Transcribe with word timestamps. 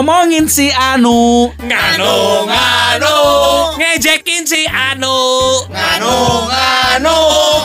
ngomongin 0.00 0.48
si 0.48 0.72
Anu. 0.72 1.52
Nganu, 1.60 2.48
nganu, 2.48 3.16
Ngejekin 3.76 4.48
si 4.48 4.64
Anu. 4.64 5.12
nganu, 5.68 6.16
nganu, 6.48 7.16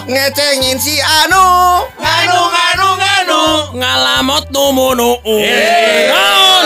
ngecengin 0.03 0.75
si 0.75 0.99
Anu, 0.99 1.39
nganu, 1.95 2.39
nganu, 2.51 2.87
nganu. 2.99 3.39
Ngalamot 3.79 4.51
numunu. 4.51 5.15
Eh. 5.23 6.11
Naon? 6.11 6.63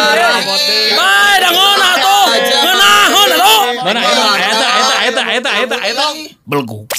Bae 0.98 1.38
dangon 1.38 1.82
atuh. 1.86 2.26
Ngeunahon 2.34 3.30
atuh. 3.38 3.62
Mana 3.86 4.02
eta 4.10 4.26
eta 4.42 4.68
eta 4.74 4.98
eta 5.06 5.22
eta 5.38 5.52
eta 5.70 5.78
eta 5.86 6.06
belgu. 6.50 6.90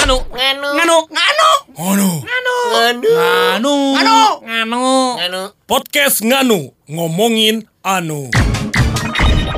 Anu. 0.00 0.16
Nganu, 0.32 0.68
Nganu. 0.72 0.96
nganu, 1.12 1.48
Anu. 1.76 2.24
nganu, 2.24 2.56
Anu. 2.72 3.76
Anu. 3.92 4.16
Anu. 4.48 4.84
nganu. 5.20 5.42
Podcast 5.68 6.24
Nganu 6.24 6.72
ngomongin 6.88 7.68
Anu. 7.84 8.32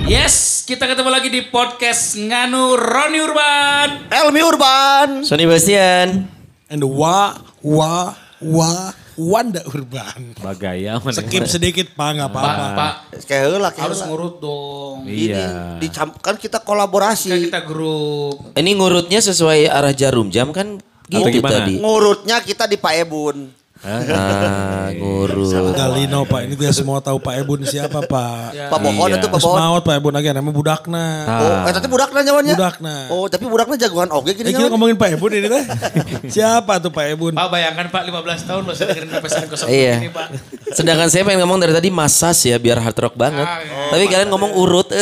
Yes, 0.02 0.66
kita 0.66 0.90
ketemu 0.90 1.14
lagi 1.14 1.30
di 1.30 1.46
podcast 1.46 2.18
Nganu 2.18 2.74
Roni 2.74 3.22
Urban. 3.22 3.88
Elmi 4.10 4.40
Urban. 4.42 5.08
Sony 5.22 5.46
Bastian. 5.46 6.26
And 6.66 6.82
the 6.82 6.90
wa 6.90 7.38
wa 7.62 8.18
wa 8.42 8.70
Wanda 9.14 9.62
Urban. 9.70 10.34
Bagaya 10.42 10.98
mana? 10.98 11.22
Skip 11.22 11.46
sedikit 11.46 11.94
pak 11.94 12.18
nggak 12.18 12.30
apa-apa. 12.30 12.66
Pak, 12.74 12.94
Kayak 13.26 13.42
heula, 13.46 13.70
harus 13.70 14.02
ngurut 14.02 14.38
dong. 14.38 15.06
Ini 15.06 15.34
Iya. 15.34 15.78
dicamp- 15.78 16.18
kan 16.18 16.34
kita 16.34 16.62
kolaborasi. 16.62 17.30
Kan 17.30 17.42
kita 17.46 17.60
grup. 17.62 18.54
Ini 18.54 18.70
ngurutnya 18.74 19.18
sesuai 19.18 19.70
arah 19.70 19.94
jarum 19.94 20.30
jam 20.30 20.50
kan 20.50 20.82
gitu 21.10 21.28
gimana? 21.34 21.64
tadi. 21.64 21.74
Ngurutnya 21.76 22.36
kita 22.40 22.64
di 22.64 22.76
Pak 22.76 22.94
Ebun. 23.00 23.38
Ah, 23.78 24.90
ngurut. 24.90 25.54
Galino 25.70 26.26
pak, 26.26 26.42
ini 26.42 26.58
dia 26.58 26.74
semua 26.74 26.98
tahu 26.98 27.22
Pak 27.22 27.30
Ebun 27.38 27.62
siapa 27.62 28.02
pak. 28.02 28.50
Ya. 28.50 28.66
Pak 28.66 28.78
Bohon 28.80 29.06
Iya. 29.06 29.22
itu 29.22 29.30
Pak 29.30 29.38
Bohon. 29.38 29.54
maut 29.54 29.82
Pak 29.82 29.94
Ebun 29.94 30.10
lagi 30.10 30.26
namanya 30.28 30.50
budakna. 30.50 31.06
Oh, 31.22 31.62
eh 31.62 31.72
tapi 31.72 31.86
budakna 31.86 32.18
nyawannya. 32.20 32.54
Budakna. 32.58 32.94
Oh, 33.06 33.30
tapi 33.30 33.46
budakna 33.46 33.78
jagoan 33.78 34.10
oge 34.10 34.34
Eh 34.34 34.34
gini 34.34 34.50
kita 34.50 34.58
nyawan. 34.58 34.72
ngomongin 34.74 34.96
Pak 34.98 35.08
Ebun 35.14 35.30
ini 35.30 35.46
teh. 35.46 35.62
Siapa 36.34 36.82
tuh 36.82 36.90
Pak 36.90 37.06
Ebun? 37.06 37.38
Pak 37.38 37.46
bayangkan 37.46 37.86
Pak 37.86 38.02
15 38.02 38.48
tahun 38.50 38.62
masih 38.66 38.82
dengerin 38.84 39.10
pesan 39.14 39.44
kosong 39.46 39.68
Iya. 39.70 39.94
ini 39.96 40.10
Pak. 40.10 40.26
Sedangkan 40.74 41.06
saya 41.06 41.22
pengen 41.22 41.40
ngomong 41.40 41.58
dari 41.60 41.70
tadi 41.70 41.88
masas 41.88 42.42
ya 42.42 42.58
biar 42.58 42.82
hard 42.82 42.98
rock 42.98 43.14
banget. 43.14 43.46
Ah, 43.46 43.62
iya. 43.62 43.94
Tapi 43.94 44.10
kalian 44.10 44.26
ngomong 44.28 44.58
urut. 44.58 44.90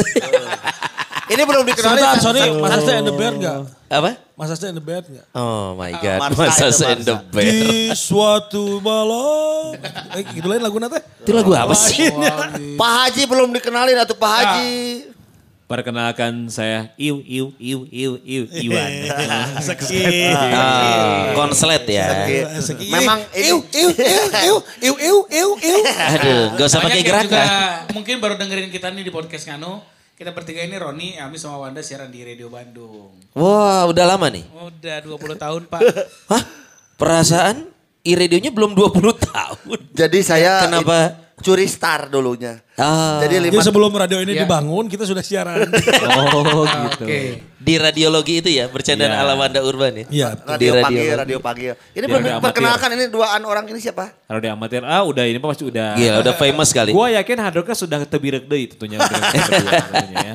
Ini 1.26 1.42
belum 1.42 1.62
dikenalin. 1.66 1.98
Sebentar, 1.98 2.22
Sony, 2.22 2.40
Mas 2.56 2.72
Asta 2.72 2.92
and 2.94 3.06
the 3.06 3.14
Bear 3.14 3.32
nggak? 3.34 3.56
Apa? 3.88 4.10
Mas 4.32 4.48
Asta 4.48 4.66
and 4.70 4.78
the 4.78 4.84
Bear 4.84 5.02
nggak? 5.02 5.26
Oh 5.34 5.74
my 5.74 5.90
Ah, 5.90 5.98
god, 5.98 6.18
Marsa 6.22 6.42
masas 6.46 6.76
itu 6.76 6.86
and 6.86 7.02
the 7.02 7.16
bear. 7.34 7.50
Di 7.50 7.62
suatu 7.92 8.78
malam. 8.78 9.74
Eh 10.14 10.22
gitu 10.32 10.46
lain 10.46 10.62
lagu 10.62 10.78
nate. 10.78 11.02
Itu 11.20 11.34
lagu 11.34 11.50
apa 11.50 11.74
sih? 11.74 12.14
Pak 12.78 12.90
Haji 13.02 13.22
belum 13.26 13.50
dikenalin 13.50 13.98
atau 13.98 14.14
Pak 14.14 14.30
Haji. 14.30 14.70
Perkenalkan 15.66 16.46
saya 16.46 16.94
Iu 16.94 17.18
Iu 17.26 17.50
Iu 17.58 17.90
Iu 17.90 18.12
Iu 18.22 18.42
Iwan. 18.46 18.90
Seksi. 19.58 20.30
Ah, 20.54 21.34
konslet 21.34 21.82
ya. 21.90 22.06
Memang 22.86 23.18
iu 23.34 23.66
iu 23.66 23.88
iu 23.90 24.56
iu 24.78 24.94
iu 24.94 25.16
iu 25.26 25.48
iu. 25.58 25.78
Aduh, 25.82 26.54
gak 26.54 26.66
usah 26.70 26.78
pakai 26.78 27.02
gerakan. 27.02 27.46
mungkin 27.90 28.22
baru 28.22 28.38
dengerin 28.38 28.70
kita 28.70 28.94
nih 28.94 29.02
di 29.02 29.10
podcast 29.10 29.50
Nganu. 29.50 29.82
Kita 30.16 30.32
bertiga 30.32 30.64
ini 30.64 30.80
Roni, 30.80 31.20
Ami 31.20 31.36
sama 31.36 31.60
Wanda 31.60 31.84
siaran 31.84 32.08
di 32.08 32.24
Radio 32.24 32.48
Bandung. 32.48 33.12
Wah, 33.36 33.84
udah 33.84 34.16
lama 34.16 34.32
nih. 34.32 34.48
Udah 34.48 35.04
20 35.04 35.36
tahun 35.44 35.62
Pak. 35.68 35.80
Hah? 36.32 36.42
Perasaan 36.96 37.68
i-radionya 38.00 38.48
belum 38.48 38.72
20 38.72 38.96
tahun. 39.12 39.78
Jadi 39.92 40.18
saya 40.24 40.64
Kenapa? 40.64 41.25
Curi 41.36 41.68
star 41.68 42.08
dulunya. 42.08 42.64
Ah. 42.76 43.20
Jadi 43.20 43.36
Jadi 43.38 43.52
lima 43.52 43.60
sebelum 43.60 43.92
radio 43.92 44.18
ini 44.18 44.32
Iya. 44.32 44.44
dibangun, 44.44 44.88
kita 44.88 45.04
sudah 45.04 45.20
siaran. 45.20 45.68
Oh 46.32 46.42
gitu. 46.88 47.04
Oke. 47.04 47.44
Di 47.56 47.74
radiologi 47.76 48.40
itu 48.40 48.48
ya, 48.48 48.68
bercandaan 48.68 49.10
Iya. 49.10 49.20
ala 49.20 49.34
Wanda 49.34 49.60
Urban 49.60 49.92
ya? 49.92 50.04
Iya. 50.08 50.28
radio, 50.38 50.56
Di 50.56 50.66
pagi, 50.80 50.96
radio. 50.96 51.12
radio 51.16 51.38
pagi. 51.40 51.64
Ini 51.92 52.04
radio 52.04 52.40
perkenalkan 52.40 52.88
ini 52.94 53.04
duaan 53.08 53.42
orang 53.42 53.64
ini 53.68 53.78
siapa? 53.78 54.12
Kalau 54.24 54.40
di 54.40 54.48
amatir, 54.48 54.80
ah 54.80 55.02
udah 55.02 55.24
ini 55.24 55.36
pasti 55.36 55.64
udah. 55.64 55.92
Gila, 55.94 56.16
udah 56.24 56.34
famous 56.36 56.70
kali. 56.72 56.90
Gua 56.92 57.12
yakin 57.12 57.36
Hardrocknya 57.36 57.76
sudah 57.76 57.98
tebirek 58.04 58.44
deh 58.46 58.62
tentunya. 58.72 58.98
ya. 59.00 60.34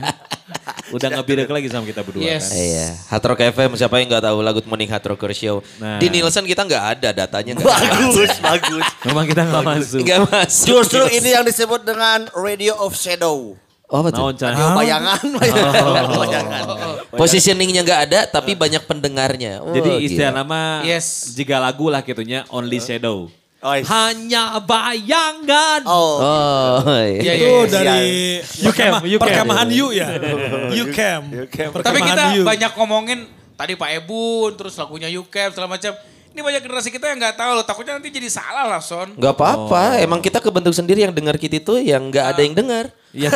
Udah 0.95 1.07
ngebirek 1.11 1.47
lagi 1.47 1.67
sama 1.67 1.83
kita 1.83 2.01
berdua 2.01 2.21
Yes. 2.21 2.47
kan. 2.47 2.57
Iya, 2.57 2.87
Hard 3.07 3.23
Rock 3.25 3.41
FM 3.47 3.71
siapa 3.75 3.95
yang 3.97 4.07
nggak 4.07 4.23
tahu 4.23 4.37
lagu 4.39 4.59
Morning 4.65 4.89
Hard 4.89 5.05
Rocker 5.05 5.31
Show. 5.31 5.63
Nah. 5.77 5.97
Di 5.97 6.07
Nielsen 6.07 6.43
kita 6.43 6.61
nggak 6.61 6.83
ada 6.97 7.09
datanya 7.15 7.51
nggak 7.55 7.67
ada. 7.67 7.87
Bagus, 7.87 8.31
bagus. 8.39 8.85
Memang 9.03 9.25
kita 9.25 9.41
nggak 9.43 9.63
masuk. 9.63 9.99
Nggak 10.01 10.21
masuk. 10.27 10.67
Justru 10.67 11.01
ini 11.09 11.29
yang 11.31 11.43
disebut 11.43 11.81
dengan 11.81 12.27
Radio 12.33 12.75
of 12.77 12.93
Shadow. 12.93 13.55
Oh, 13.91 13.99
apa 13.99 14.07
tuh? 14.07 14.23
Naon? 14.23 14.35
Radio 14.39 14.67
bayangan, 14.71 15.19
bayangan, 15.35 16.05
bayangan. 16.15 16.63
Positioningnya 17.11 17.83
nggak 17.83 18.01
ada 18.07 18.19
tapi 18.23 18.55
banyak 18.55 18.87
pendengarnya. 18.87 19.59
Oh, 19.59 19.75
Jadi 19.75 20.07
istilah 20.07 20.31
nama 20.31 20.79
Yes. 20.81 21.35
jika 21.35 21.59
lagu 21.59 21.91
lah 21.91 21.99
gitunya 21.99 22.47
Only 22.47 22.79
Shadow. 22.79 23.27
Oh, 23.61 23.77
iya. 23.77 23.85
Hanya 23.85 24.43
bayangan. 24.59 25.85
Oh, 25.85 26.17
Oh, 26.17 26.81
Iya, 26.97 27.21
iya. 27.21 27.33
iya, 27.33 27.33
Itu 27.37 27.53
iya. 27.53 27.69
dari 27.69 28.09
You 28.57 28.71
cam, 28.73 28.91
perkema- 28.97 29.01
you 29.05 29.17
perkemahan 29.17 29.67
you 29.69 29.87
ya. 29.93 30.07
You 30.77 30.85
cam. 30.89 31.29
Tapi 31.77 31.99
kita 32.01 32.23
you. 32.33 32.41
banyak 32.41 32.71
ngomongin 32.73 33.19
tadi 33.53 33.77
Pak 33.77 33.89
Ebun, 33.95 34.57
terus 34.57 34.73
lagunya 34.75 35.05
Yukep, 35.07 35.53
segala 35.53 35.69
macam. 35.69 35.93
Ini 36.31 36.39
banyak 36.39 36.61
generasi 36.63 36.89
kita 36.89 37.05
yang 37.05 37.19
nggak 37.19 37.35
tahu 37.35 37.51
loh. 37.53 37.61
Takutnya 37.61 37.99
nanti 37.99 38.07
jadi 38.07 38.31
salah 38.31 38.65
lah 38.65 38.79
Son. 38.79 39.13
Nggak 39.13 39.33
apa-apa, 39.35 39.99
emang 39.99 40.17
kita 40.17 40.39
kebentuk 40.39 40.71
sendiri 40.71 41.03
yang 41.03 41.11
dengar 41.11 41.35
kita 41.35 41.59
itu 41.59 41.75
yang 41.77 42.07
nggak 42.07 42.25
ada 42.33 42.41
yang 42.41 42.55
dengar. 42.55 42.85
Iya. 43.11 43.29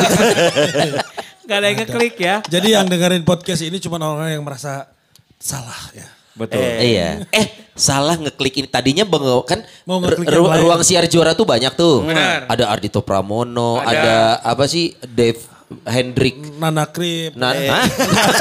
Gak 1.46 1.62
ada 1.62 1.70
yang 1.70 1.78
ngeklik 1.78 2.18
ya. 2.18 2.42
Jadi 2.42 2.74
yang 2.74 2.90
dengerin 2.90 3.22
podcast 3.22 3.62
ini 3.62 3.78
cuma 3.78 4.02
orang 4.02 4.34
yang 4.34 4.42
merasa 4.42 4.90
salah 5.38 5.78
ya. 5.94 6.02
Betul. 6.36 6.60
Iya. 6.60 7.24
Eh, 7.32 7.46
salah 7.72 8.14
ngeklik 8.14 8.60
ini. 8.60 8.68
Tadinya 8.68 9.02
bang, 9.02 9.24
kan 9.42 9.64
Mau 9.82 9.98
ru- 9.98 10.20
lain. 10.20 10.60
ruang 10.60 10.84
siar 10.84 11.08
juara 11.08 11.32
tuh 11.32 11.44
banyak 11.44 11.72
tuh. 11.72 12.04
Benar. 12.04 12.44
Ada 12.46 12.68
Ardito 12.68 13.00
Pramono, 13.00 13.80
Ada. 13.80 13.88
ada, 13.88 14.16
apa 14.44 14.68
sih 14.68 14.92
Dave 15.02 15.40
Hendrik. 15.82 16.38
Nana 16.56 16.86
Krip. 16.86 17.34
Nah, 17.34 17.50
Hah? 17.50 17.84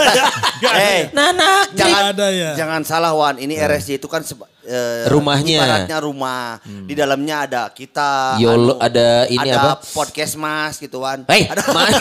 eh, 0.78 1.10
Nana 1.10 1.66
jangan 1.74 2.04
ada 2.14 2.28
ya. 2.30 2.52
Jangan 2.54 2.82
salah 2.82 3.12
Wan, 3.12 3.38
ini 3.38 3.54
RSJ 3.54 3.98
itu 3.98 4.06
kan 4.06 4.22
seba- 4.22 4.46
eh, 4.62 5.10
Rumahnya. 5.10 5.58
Ibaratnya 5.58 5.98
rumah. 6.00 6.62
Di 6.62 6.94
dalamnya 6.94 7.36
ada 7.44 7.62
kita. 7.68 8.38
Yolo, 8.38 8.78
anu, 8.78 8.80
ada 8.80 9.26
ini 9.26 9.42
ada 9.44 9.74
apa? 9.74 9.82
podcast 9.84 10.34
Mas 10.36 10.78
gitu 10.78 11.02
Wan. 11.02 11.26
Hei, 11.26 11.46
Ada 11.46 11.66
mana? 11.76 11.98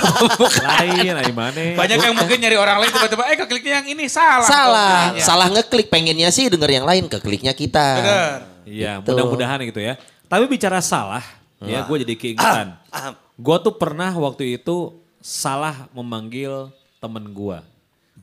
Lain, 0.60 1.12
lain 1.14 1.34
mana? 1.34 1.60
Banyak 1.72 1.98
yang 1.98 2.14
mungkin 2.14 2.36
nyari 2.38 2.56
orang 2.56 2.76
lain 2.78 2.90
tiba-tiba 2.90 3.24
eh 3.24 3.36
kekliknya 3.38 3.72
yang 3.80 3.88
ini 3.90 4.04
salah. 4.06 4.44
salah, 4.44 4.96
salah 5.18 5.48
ngeklik. 5.50 5.88
Pengennya 5.88 6.28
sih 6.28 6.48
denger 6.48 6.68
yang 6.74 6.84
lain, 6.84 7.08
kekliknya 7.08 7.52
kita. 7.52 7.86
Bener. 7.96 8.38
Iya, 8.64 8.92
Gitu. 9.00 9.08
mudah-mudahan 9.08 9.60
gitu 9.62 9.80
ya. 9.80 9.96
Tapi 10.24 10.44
bicara 10.46 10.80
salah, 10.80 11.20
ya 11.60 11.80
gue 11.80 11.96
jadi 12.00 12.14
keingetan. 12.14 12.76
Ah, 12.88 13.12
Gue 13.34 13.58
tuh 13.58 13.74
pernah 13.74 14.14
waktu 14.14 14.56
itu 14.56 15.03
salah 15.24 15.88
memanggil 15.90 16.68
temen 17.00 17.24
gue. 17.26 17.58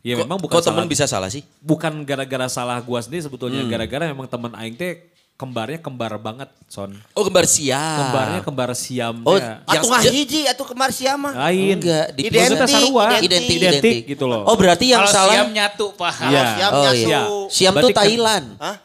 Ya 0.01 0.13
memang 0.15 0.37
bukan 0.37 0.53
Kok 0.53 0.61
salah, 0.61 0.77
temen 0.77 0.85
bisa 0.85 1.05
salah 1.05 1.29
sih? 1.29 1.41
bukan 1.57 2.05
gara-gara 2.05 2.45
salah 2.45 2.77
gue 2.77 2.99
sendiri 3.01 3.21
sebetulnya, 3.21 3.61
Hmm. 3.61 3.69
gara-gara 3.69 4.05
memang 4.07 4.25
temen 4.25 4.53
Aing 4.53 4.73
teh 4.73 5.01
kembarnya 5.35 5.77
kembar 5.77 6.13
banget, 6.15 6.49
son. 6.65 6.93
Oh 7.13 7.25
kembar 7.25 7.45
siam. 7.45 7.97
Kembarnya 7.97 8.41
kembar 8.41 8.69
siam. 8.71 9.25
Oh, 9.25 9.33
yang 9.33 9.61
Atuh 9.65 9.89
ngah 9.89 10.03
hiji 10.05 10.45
atuh 10.45 10.63
kemar 10.63 10.89
siama. 10.89 11.33
lain. 11.49 11.81
Enggak, 11.81 12.05
di 12.13 12.21
Identik, 12.23 12.69
sarua. 12.69 13.05
identik. 13.17 13.25
identik, 13.25 13.57
Identik 13.57 13.97
gitu 14.07 14.25
loh. 14.29 14.45
Oh 14.45 14.53
berarti 14.53 14.93
yang 14.93 15.01
Kalau 15.01 15.09
salah 15.11 15.33
siam 15.35 15.49
nyatu 15.49 15.85
Pak. 15.97 16.13
Iya. 16.23 16.43
Siam 16.47 16.71
Oh, 16.71 16.83
nyatu. 16.83 16.97
iya. 17.01 17.21
Siam 17.49 17.73
Berarti 17.73 17.83
tuh 17.83 17.97
Thailand. 17.97 18.45
Hah? 18.57 18.75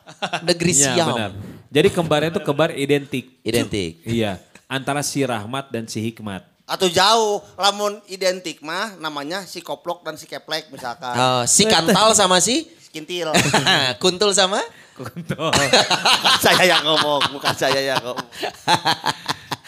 Negeri 0.43 0.73
Iya, 0.73 0.85
siam. 0.90 1.06
benar. 1.12 1.31
Jadi 1.69 1.88
kembarnya 1.90 2.31
tuh 2.32 2.43
kembar 2.43 2.70
identik. 2.73 3.25
Identik. 3.40 4.00
Iya, 4.02 4.40
antara 4.67 5.00
si 5.00 5.20
Rahmat 5.20 5.69
dan 5.69 5.85
si 5.85 6.00
Hikmat. 6.02 6.56
Atau 6.66 6.90
jauh, 6.90 7.38
lamun 7.54 8.02
identik 8.10 8.58
mah 8.58 8.98
namanya 8.98 9.46
si 9.46 9.62
koplok 9.62 10.02
dan 10.02 10.18
si 10.18 10.26
keplek 10.26 10.66
misalkan. 10.74 11.14
Oh, 11.22 11.42
si 11.46 11.62
kantal 11.62 12.10
sama 12.10 12.42
si 12.42 12.66
Kintil. 12.90 13.30
kuntul 14.02 14.34
sama? 14.34 14.58
saya 16.44 16.64
yang 16.66 16.82
ngomong, 16.82 17.22
bukan 17.30 17.54
saya 17.54 17.94
yang 17.94 18.00
ngomong. 18.02 18.26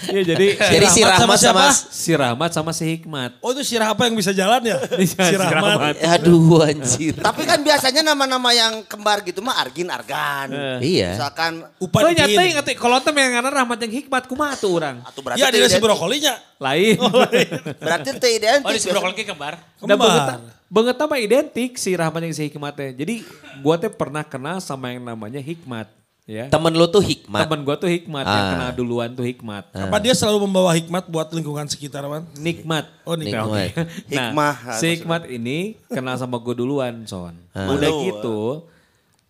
Iya, 0.07 0.23
jadi 0.35 0.47
Jadi 0.55 0.87
si 0.95 1.01
Rahmat 1.03 1.39
sama 1.43 1.67
Rahmat 1.67 1.75
si 1.91 2.13
Rahmat 2.15 2.51
sama 2.55 2.71
si 2.71 2.85
Hikmat. 2.87 3.43
Oh 3.43 3.51
itu 3.51 3.67
Sirah 3.67 3.91
apa 3.91 4.07
yang 4.07 4.15
bisa 4.15 4.31
jalan 4.31 4.63
ya? 4.63 4.79
Iya, 4.95 5.07
si 5.11 5.19
si 5.19 5.35
Rahmat. 5.35 5.75
Rahmat. 5.75 5.95
aduh 5.99 6.63
anjir. 6.63 7.15
Tapi 7.29 7.43
kan 7.43 7.59
biasanya 7.67 8.07
nama-nama 8.07 8.51
yang 8.55 8.87
kembar 8.87 9.27
gitu 9.27 9.43
mah 9.43 9.59
Argin, 9.59 9.91
Argan. 9.91 10.79
Iya. 10.79 11.19
Misalkan 11.19 11.67
Oh 11.67 11.87
Upan 11.91 12.15
nyata 12.15 12.31
Kin. 12.31 12.55
ngerti 12.55 12.73
kalau 12.79 13.03
tem 13.03 13.17
yang 13.19 13.31
ngaran 13.35 13.53
Rahmat 13.53 13.79
yang 13.83 13.93
Hikmat 13.99 14.23
kumaha 14.31 14.55
tuh 14.55 14.79
orang. 14.79 15.03
atau 15.03 15.21
berarti 15.25 15.43
Ya 15.43 15.51
dia 15.51 15.67
si 15.67 15.83
brokolinya. 15.83 16.35
Lain. 16.59 16.99
Berarti 17.83 18.09
teu 18.19 18.31
identik. 18.35 18.67
Oh 18.67 18.75
di 18.75 18.81
sebelah 18.83 19.03
lagi 19.03 19.23
kembar. 19.23 19.55
Kembar. 19.79 19.99
banget, 19.99 20.27
banget 20.67 20.97
sama 20.99 21.17
identik 21.23 21.71
si 21.79 21.95
Rahmat 21.95 22.23
yang 22.27 22.35
si 22.35 22.43
Hikmat 22.51 22.75
teh. 22.75 22.91
Jadi 22.95 23.23
gua 23.63 23.79
teh 23.79 23.91
pernah 23.91 24.27
kenal 24.27 24.59
sama 24.59 24.91
yang 24.91 25.07
namanya 25.07 25.39
Hikmat. 25.39 25.98
Ya. 26.29 26.45
Temen 26.53 26.77
lu 26.77 26.85
tuh 26.85 27.01
hikmat. 27.01 27.49
Temen 27.49 27.65
gue 27.65 27.77
tuh 27.81 27.89
hikmat 27.89 28.21
yang 28.21 28.45
Ah. 28.45 28.51
kenal 28.53 28.71
duluan 28.77 29.09
tuh 29.11 29.25
hikmat. 29.25 29.65
Apa 29.73 29.97
dia 29.97 30.13
selalu 30.13 30.45
membawa 30.45 30.77
hikmat 30.77 31.09
buat 31.09 31.33
lingkungan 31.33 31.65
sekitar, 31.65 32.05
Wan? 32.05 32.29
Nikmat. 32.37 32.85
Oh, 33.09 33.17
nikmat. 33.17 33.49
Nikmat. 33.49 33.73
Nah, 34.13 34.29
Hikmah. 34.29 34.55
si 34.77 34.87
Hikmat 34.93 35.23
ini 35.25 35.81
kenal 35.89 36.21
sama 36.21 36.37
gue 36.37 36.53
duluan, 36.53 37.01
Son. 37.09 37.33
Ah. 37.57 37.73
Udah 37.73 37.89
gitu, 38.05 38.69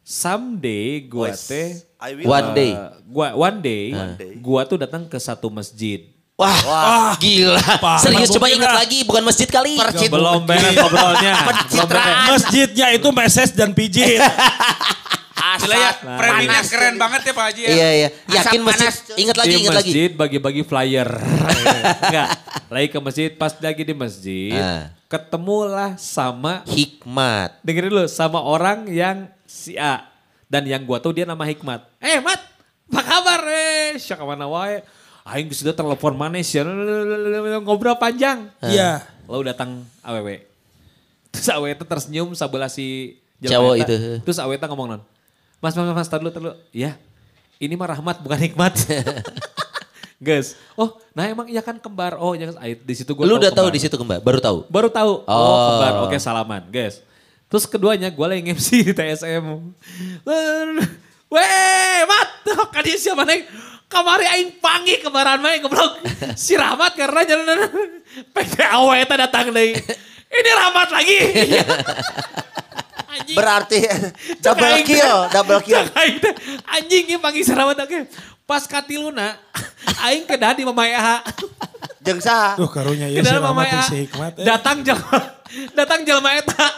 someday 0.03 1.07
gue 1.07 1.31
teh, 1.39 1.79
I 2.03 2.19
will. 2.19 2.27
One 2.27 2.49
day. 2.53 2.75
eh, 2.75 2.91
gua 3.07 3.29
one 3.33 3.59
day, 3.63 3.85
day. 4.19 4.33
gua 4.39 4.67
tuh 4.67 4.75
datang 4.77 5.07
ke 5.07 5.19
satu 5.19 5.55
masjid. 5.55 6.03
Wah, 6.35 7.15
gila. 7.15 7.59
Parah, 7.79 7.99
Serius 7.99 8.31
coba 8.31 8.47
ingat 8.47 8.71
lagi, 8.73 9.03
bukan 9.03 9.23
masjid 9.23 9.47
kali. 9.47 9.75
Percit. 9.75 10.07
Belum 10.07 10.43
beres 10.43 10.71
ngobrolnya. 10.73 11.35
Belum 11.67 11.87
beres. 11.87 12.19
Masjidnya 12.31 12.87
itu 12.91 13.09
meses 13.11 13.51
dan 13.51 13.71
pijit. 13.71 14.19
Gila 15.59 15.75
ya, 15.75 15.91
framingnya 15.99 16.63
keren 16.65 16.95
banget 16.97 17.21
ya 17.23 17.33
Pak 17.33 17.45
Haji 17.45 17.61
ya. 17.61 17.69
Iya, 17.69 17.89
iya. 17.91 18.09
Asap 18.09 18.33
Yakin 18.33 18.61
masjid. 18.61 18.81
panas. 18.85 18.97
Ingat 19.15 19.37
lagi, 19.37 19.49
di 19.49 19.57
ingat 19.57 19.75
lagi. 19.75 19.91
masjid 19.91 20.11
bagi-bagi 20.13 20.63
flyer. 20.63 21.09
Enggak, 22.05 22.29
lagi 22.69 22.87
ke 22.89 22.99
masjid, 22.99 23.29
pas 23.31 23.53
lagi 23.55 23.83
di 23.83 23.93
masjid, 23.93 24.55
Ah. 24.55 24.83
ketemulah 25.07 25.97
sama, 25.97 26.63
Hikmat. 26.65 27.59
dengerin 27.61 27.91
dulu, 27.91 28.07
sama 28.07 28.39
orang 28.39 28.87
yang 28.87 29.27
si 29.45 29.75
A. 29.75 30.07
Dan 30.45 30.65
yang 30.65 30.81
gua 30.83 30.97
tahu 30.97 31.13
dia 31.13 31.25
nama 31.25 31.43
Hikmat. 31.43 31.85
Eh 31.99 32.19
Mat, 32.19 32.41
apa 32.89 33.01
kabar? 33.03 33.41
Eh, 33.45 33.99
siapa 33.99 34.23
mana 34.23 34.47
wae. 34.47 34.81
Aing 35.23 35.53
sudah 35.53 35.73
telepon 35.73 36.17
mana 36.17 36.41
sih, 36.41 36.57
ngobrol 37.61 37.93
panjang. 37.95 38.49
Iya. 38.59 39.05
Lalu 39.29 39.43
datang 39.47 39.71
AWW. 40.01 40.41
Terus 41.29 41.49
AWW 41.51 41.69
itu 41.71 41.85
tersenyum 41.85 42.29
sebelah 42.33 42.73
si 42.73 43.19
Cowok 43.39 43.75
itu. 43.77 43.95
Terus 44.25 44.41
AWW 44.41 44.57
itu 44.57 44.67
ngomong 44.67 44.89
non. 44.89 45.03
Mas, 45.59 45.75
mas, 45.75 45.91
mas, 45.91 46.07
tar 46.07 46.23
dulu, 46.23 46.31
tar 46.31 46.43
dulu. 46.43 46.55
Ya, 46.71 46.95
ini 47.59 47.75
mah 47.75 47.91
Rahmat 47.99 48.23
bukan 48.23 48.39
Hikmat. 48.39 48.75
Guys, 50.19 50.59
oh 50.75 50.99
nah 51.15 51.31
emang 51.31 51.47
iya 51.47 51.63
kan 51.63 51.79
kembar. 51.79 52.19
Oh 52.19 52.35
jangan 52.35 52.59
di 52.59 52.95
situ 52.95 53.15
gue 53.15 53.23
Lu 53.23 53.39
udah 53.39 53.55
tahu 53.55 53.71
di 53.71 53.79
situ 53.79 53.95
kembali, 53.95 54.19
baru 54.19 54.43
tahu. 54.43 54.67
Baru 54.67 54.91
tahu. 54.91 55.23
Oh, 55.23 55.31
Oh. 55.31 55.67
kembar. 55.79 55.93
Oke 56.11 56.19
salaman, 56.19 56.67
guys. 56.75 56.99
Terus 57.47 57.71
keduanya 57.71 58.11
gue 58.11 58.27
lagi 58.27 58.43
MC 58.43 58.83
di 58.83 58.93
TSM. 58.93 59.47
Weh, 61.31 61.99
mat, 62.03 62.29
kan 62.75 62.83
dia 62.83 62.99
siapa 62.99 63.23
nih? 63.23 63.47
Kamari 63.87 64.27
aing 64.27 64.59
panggil 64.59 65.01
kembaran 65.01 65.39
main 65.39 65.63
goblok. 65.63 66.03
Si 66.35 66.59
Rahmat 66.59 66.99
karena 66.99 67.23
jalan 67.25 67.57
eta 68.99 69.15
datang 69.17 69.55
deui. 69.55 69.73
Ini 70.39 70.51
Rahmat 70.51 70.89
lagi. 70.93 71.19
Anjing. 73.19 73.37
Berarti 73.37 73.79
double 74.45 74.69
aing 74.71 74.87
kill, 74.87 75.19
double 75.29 75.61
kill. 75.61 75.85
Aing 75.93 76.17
teh, 76.19 76.35
Anjing 76.65 77.05
ini 77.07 77.19
panggil 77.19 77.43
si 77.43 77.51
Rahmat 77.51 77.79
oke. 77.81 77.99
Pas 78.43 78.65
katiluna, 78.65 79.37
aing 80.07 80.25
kedah 80.25 80.53
di 80.53 80.63
Mama 80.63 80.85
Eha. 80.85 81.21
Jeung 82.07 82.23
saha? 82.23 82.55
Tuh 82.55 82.71
karunya 82.71 83.11
ya 83.11 83.21
si 83.21 83.27
Kedah 83.27 83.43
Mama 83.43 83.63
Rahmat 83.63 83.67
Eha. 83.69 83.83
si 83.85 83.97
hikmat. 84.07 84.33
eh. 84.39 84.45
Datang 84.47 84.77
jelma, 84.81 85.19
datang 85.75 86.01
jelma 86.03 86.31
eta. 86.33 86.69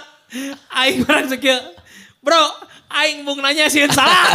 Aing 0.72 1.02
barang 1.02 1.28
sekieu. 1.28 1.58
Bro, 2.20 2.38
aing 2.88 3.22
mung 3.22 3.38
nanya 3.38 3.66
sih 3.66 3.84
salah. 3.86 4.34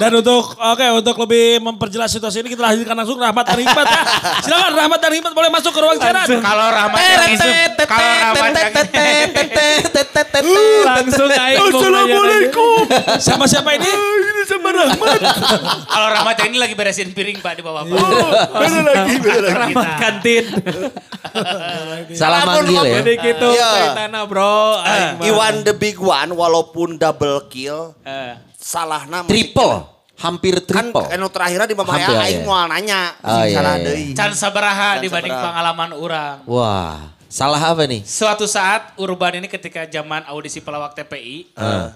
Dan 0.00 0.16
untuk 0.16 0.56
oke 0.56 0.86
untuk 0.96 1.12
lebih 1.28 1.60
memperjelas 1.60 2.08
situasi 2.08 2.40
ini 2.40 2.48
kita 2.56 2.64
hadirkan 2.64 2.96
langsung 2.96 3.20
Rahmat 3.20 3.44
dan 3.44 3.60
Hikmat 3.60 3.84
ya. 3.84 4.02
Silakan 4.48 4.72
Rahmat 4.72 4.96
dan 4.96 5.12
Hikmat 5.12 5.32
boleh 5.36 5.50
masuk 5.52 5.76
ke 5.76 5.80
ruang 5.84 6.00
siaran. 6.00 6.24
Kalau 6.24 6.66
Rahmat 6.72 6.96
yang 7.04 7.36
isu, 7.36 7.48
kalau 7.84 8.08
Rahmat 8.08 8.48
yang 8.56 8.72
Langsung 10.88 11.28
aing 11.36 11.68
mung 11.68 11.84
nanya. 11.84 12.08
Sama 13.20 13.44
siapa 13.44 13.76
ini? 13.76 13.92
Sama 14.70 14.82
Rahmat. 14.86 15.18
kalau 15.84 16.08
Rahmat 16.10 16.36
ini 16.46 16.56
lagi 16.56 16.74
beresin 16.74 17.10
piring 17.10 17.38
Pak 17.38 17.52
di 17.54 17.62
bawah 17.62 17.82
Pak. 17.82 17.98
Bener 18.56 18.82
lagi, 18.84 19.14
bener 19.18 19.42
lagi. 19.42 19.54
Rahmat 19.56 19.88
kantin. 19.98 20.44
Salah 22.12 22.40
manggil 22.44 22.82
ya. 22.82 23.00
Jadi 23.00 23.12
gitu 23.16 23.48
Iya. 23.50 23.70
ceritana 23.72 24.20
bro. 24.24 24.78
Mah. 24.80 25.20
Iwan 25.22 25.54
the 25.62 25.74
big 25.74 25.96
one 25.96 26.30
walaupun 26.32 26.96
double 26.96 27.46
kill, 27.46 27.94
Eh. 28.02 28.38
salahna 28.52 29.26
Triple. 29.26 29.98
Hampir 30.20 30.60
Kan 30.62 30.92
triple. 30.92 31.08
anu 31.08 31.32
terakhirnya 31.32 31.64
di 31.64 31.72
Mama 31.72 31.96
Ea 31.96 32.12
aing 32.28 32.44
iya. 32.44 32.44
moal 32.44 32.68
nanya, 32.68 33.16
Oh, 33.24 33.40
iya, 33.40 33.56
salah 33.56 33.74
iya. 33.74 33.84
deui. 33.88 34.12
Can 34.12 34.36
sabaraha 34.36 35.00
dibanding 35.00 35.32
sabaraha. 35.32 35.48
pengalaman 35.48 35.90
orang. 35.96 36.34
Wah, 36.44 37.16
salah 37.30 37.62
apa 37.62 37.86
nih? 37.86 38.02
Suatu 38.02 38.42
saat 38.44 38.90
Urban 38.98 39.38
ini 39.38 39.46
ketika 39.46 39.86
zaman 39.86 40.26
audisi 40.26 40.58
pelawak 40.58 40.98
TPI, 40.98 41.54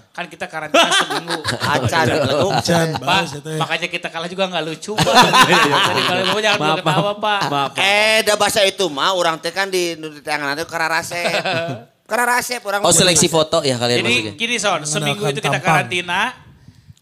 kan 0.09 0.25
kita 0.25 0.47
karantina 0.47 0.87
seminggu. 0.95 1.43
Acan, 1.75 2.05
letuk. 2.07 2.51
Jan, 2.63 2.95
Pak, 2.95 3.21
itu 3.35 3.49
ya. 3.51 3.59
makanya 3.59 3.87
kita 3.91 4.07
kalah 4.07 4.31
juga 4.31 4.47
nggak 4.47 4.63
lucu 4.63 4.95
Pak. 4.95 5.13
Jadi 5.91 6.01
kalau 6.07 6.23
mau 6.31 6.39
jangan 6.39 6.59
Maaf, 6.63 6.77
ketawa 6.79 7.13
Pak. 7.19 7.41
maaf. 7.51 7.71
Eh, 7.75 8.23
da 8.23 8.33
bahasa 8.39 8.63
itu 8.63 8.87
mah 8.87 9.11
orang 9.11 9.35
teh 9.37 9.51
kan 9.51 9.67
di 9.67 9.93
tangan 10.23 10.55
nanti 10.55 10.63
kararasep. 10.63 11.43
Kararasep 12.09 12.61
orang. 12.63 12.85
Oh 12.85 12.93
seleksi 12.93 13.25
foto 13.25 13.65
ya 13.65 13.81
kalian 13.81 14.05
Jadi 14.05 14.07
maksudnya? 14.07 14.33
gini 14.37 14.55
Son, 14.55 14.81
seminggu 14.85 15.25
itu 15.25 15.41
kita 15.41 15.57
karantina. 15.59 16.37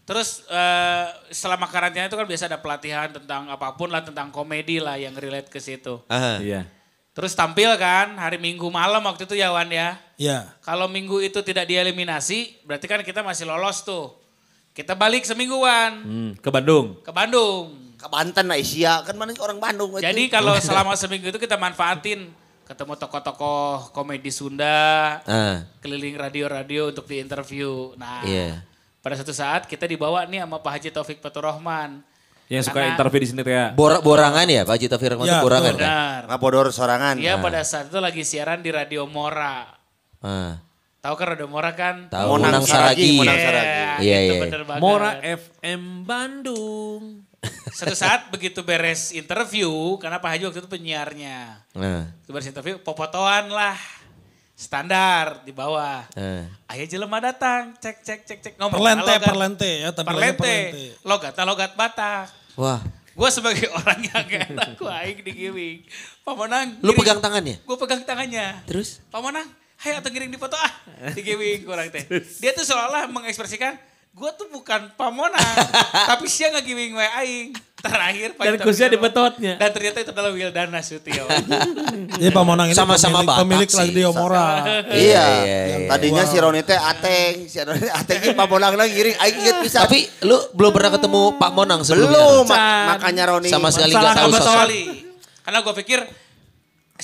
Terus 0.04 0.42
eh, 0.48 1.06
selama 1.28 1.68
karantina 1.68 2.08
itu 2.08 2.16
kan 2.16 2.26
biasa 2.26 2.48
ada 2.48 2.58
pelatihan 2.58 3.12
tentang 3.12 3.46
apa 3.46 3.76
pun 3.76 3.92
lah, 3.92 4.00
tentang 4.00 4.32
komedi 4.32 4.80
lah 4.80 4.96
yang 4.96 5.12
relate 5.14 5.52
ke 5.52 5.60
situ. 5.60 6.00
Iya. 6.40 6.64
Terus 7.14 7.30
tampil 7.32 7.70
kan 7.76 8.18
hari 8.18 8.36
Minggu 8.36 8.66
malam 8.68 8.98
waktu 9.00 9.22
itu 9.22 9.38
ya 9.38 9.48
Wan 9.48 9.70
ya. 9.70 9.94
Iya. 10.16 10.50
Kalau 10.60 10.86
Minggu 10.86 11.22
itu 11.22 11.38
tidak 11.40 11.64
dieliminasi, 11.64 12.58
berarti 12.62 12.84
kan 12.84 13.00
kita 13.00 13.22
masih 13.22 13.46
lolos 13.46 13.80
tuh. 13.80 14.18
Kita 14.74 14.92
balik 14.92 15.22
semingguan 15.22 15.92
Hmm, 16.02 16.30
ke 16.34 16.50
Bandung. 16.50 16.98
ke 17.00 17.08
Bandung. 17.08 17.70
Ke 17.94 18.10
Banten 18.10 18.44
lah 18.44 18.58
Asia, 18.58 19.00
kan 19.00 19.14
mana 19.14 19.30
orang 19.38 19.56
Bandung 19.56 19.94
itu. 19.94 20.02
Jadi 20.02 20.26
kalau 20.26 20.58
selama 20.60 20.92
seminggu 20.92 21.30
itu 21.30 21.38
kita 21.38 21.54
manfaatin 21.54 22.28
ketemu 22.64 22.98
tokoh-tokoh 22.98 23.94
komedi 23.94 24.28
Sunda, 24.28 25.22
Ah, 25.22 25.62
keliling 25.78 26.18
radio-radio 26.18 26.90
untuk 26.90 27.06
diinterview. 27.06 27.94
Nah, 27.94 28.26
Iya. 28.26 28.66
pada 28.98 29.14
suatu 29.14 29.30
saat 29.30 29.64
kita 29.64 29.86
dibawa 29.86 30.26
nih 30.26 30.42
sama 30.42 30.58
Pak 30.58 30.72
Haji 30.74 30.88
Taufik 30.90 31.18
Faturrahman. 31.20 32.02
Yang 32.46 32.68
suka 32.68 32.76
Karena- 32.76 32.92
interview 32.92 33.20
di 33.20 33.28
sini 33.28 33.40
tuh 33.40 33.50
ya. 33.50 33.66
Bor 33.72 33.98
borangan 33.98 34.44
ya 34.44 34.62
Pak 34.62 34.74
Haji 34.74 34.86
Taufik 34.86 35.08
Rahman 35.10 35.24
Ya, 35.24 35.32
itu 35.32 35.38
borangan 35.42 35.72
kan? 35.72 35.80
Benar. 35.80 36.20
ngapodor 36.28 36.66
sorangan. 36.70 37.14
Dia 37.16 37.34
pada 37.38 37.60
saat 37.62 37.88
itu 37.88 37.98
lagi 37.98 38.22
siaran 38.22 38.60
di 38.60 38.68
Radio 38.68 39.04
Mora. 39.04 39.64
Ah, 40.20 40.60
Tahu 41.00 41.14
kan 41.14 41.36
Radio 41.36 41.44
Mora 41.44 41.72
kan? 41.72 42.08
tahu 42.08 42.36
Monang 42.36 42.56
Monang 42.56 42.64
Saragi, 42.64 42.96
Saragi. 42.96 43.12
Monang 43.14 43.36
Iya, 43.36 43.44
Saragi. 43.44 43.76
Iya, 44.00 44.18
iya. 44.20 44.40
bener 44.40 44.62
banget. 44.62 44.80
Mora 44.80 45.10
FM 45.20 45.82
Bandung. 46.02 47.02
Satu 47.76 47.92
saat 47.92 48.28
begitu 48.28 48.64
beres 48.64 49.12
interview, 49.12 49.68
karena 49.96 50.16
Pak 50.16 50.32
Haji 50.32 50.44
waktu 50.48 50.60
itu 50.60 50.70
penyiarnya. 50.70 51.60
Nah, 51.76 52.08
beres 52.24 52.48
interview, 52.48 52.76
popotoan 52.78 53.48
lah. 53.48 53.76
Standar 54.54 55.42
di 55.42 55.50
bawah. 55.50 56.06
ah. 56.08 56.42
Ayah 56.70 56.86
jelema 56.86 57.18
datang, 57.18 57.74
cek 57.74 58.00
cek 58.00 58.20
cek 58.22 58.38
cek 58.40 58.54
ngomong. 58.54 58.78
Perlente, 58.78 59.02
logat- 59.04 59.26
perlente 59.26 59.70
ya. 59.82 59.88
tampilannya 59.90 60.32
Perlente. 60.32 60.82
Logat 61.02 61.34
logat 61.36 61.72
Batak. 61.74 62.26
Wah, 62.54 62.78
Gue 63.14 63.30
sebagai 63.30 63.70
orang 63.78 63.98
yang 64.00 64.22
gak 64.24 64.42
enak, 64.50 64.68
gue 64.74 64.90
aing 64.90 65.20
digiring. 65.22 65.78
Pak 66.22 66.34
Monang. 66.34 66.78
lu 66.82 66.94
pegang 66.94 67.18
tangannya? 67.18 67.62
Gue 67.62 67.76
pegang 67.78 68.02
tangannya. 68.02 68.62
Terus? 68.66 68.98
Pak 69.06 69.18
Monang, 69.18 69.46
hai 69.82 69.94
atau 69.94 70.10
ngiring 70.10 70.30
di 70.30 70.38
foto 70.38 70.54
ah. 70.54 70.72
Digiring 71.14 71.62
kurang 71.62 71.90
teh. 71.90 72.02
Dia 72.38 72.50
tuh 72.50 72.66
seolah 72.66 73.06
mengekspresikan, 73.06 73.78
gue 74.10 74.30
tuh 74.34 74.50
bukan 74.50 74.90
Pak 74.94 75.10
Monang. 75.10 75.54
tapi 76.10 76.26
sia 76.26 76.50
ngegiring 76.50 76.94
wae 76.94 77.10
aing. 77.22 77.48
Terakhir 77.84 78.28
Pak 78.32 78.44
Dan 78.48 78.54
kusnya 78.64 78.88
Wiro. 78.88 78.94
di 78.94 78.98
betotnya. 78.98 79.52
Dan 79.60 79.70
ternyata 79.76 79.96
itu 80.00 80.10
adalah 80.16 80.32
Wildana 80.32 80.80
Sutio. 80.80 81.24
Jadi 82.20 82.30
Pak 82.32 82.44
Monang 82.48 82.72
ini 82.72 82.76
Sama-sama 82.76 83.20
pemilik, 83.20 83.68
pemilik. 83.68 83.68
Radio 83.76 84.08
Mora. 84.16 84.48
Iya. 84.94 85.24
iya, 85.44 85.58
iya. 85.68 85.76
Tadinya 85.90 86.24
si 86.24 86.36
Roni 86.40 86.64
teh 86.64 86.78
ateng, 86.78 87.44
si 87.44 87.60
Roni 87.60 87.88
ateng 87.92 88.18
ini 88.24 88.32
pamonang 88.32 88.72
lagi 88.78 88.96
ngiring 88.96 89.16
aing 89.20 89.36
inget 89.44 89.56
bisa. 89.60 89.84
Tapi 89.84 90.08
lu 90.24 90.36
belum 90.56 90.72
pernah 90.72 90.90
ketemu 90.96 91.22
Pak 91.36 91.50
Monang 91.52 91.80
sebelumnya? 91.84 92.16
belum 92.16 92.46
makanya 92.88 93.24
Roni 93.36 93.48
Sama 93.52 93.68
sekali 93.68 93.92
Salah 93.92 94.12
gak 94.12 94.24
tahu 94.24 94.30
sosok. 94.32 94.68
Karena 95.44 95.58
gue 95.60 95.74
pikir 95.84 95.98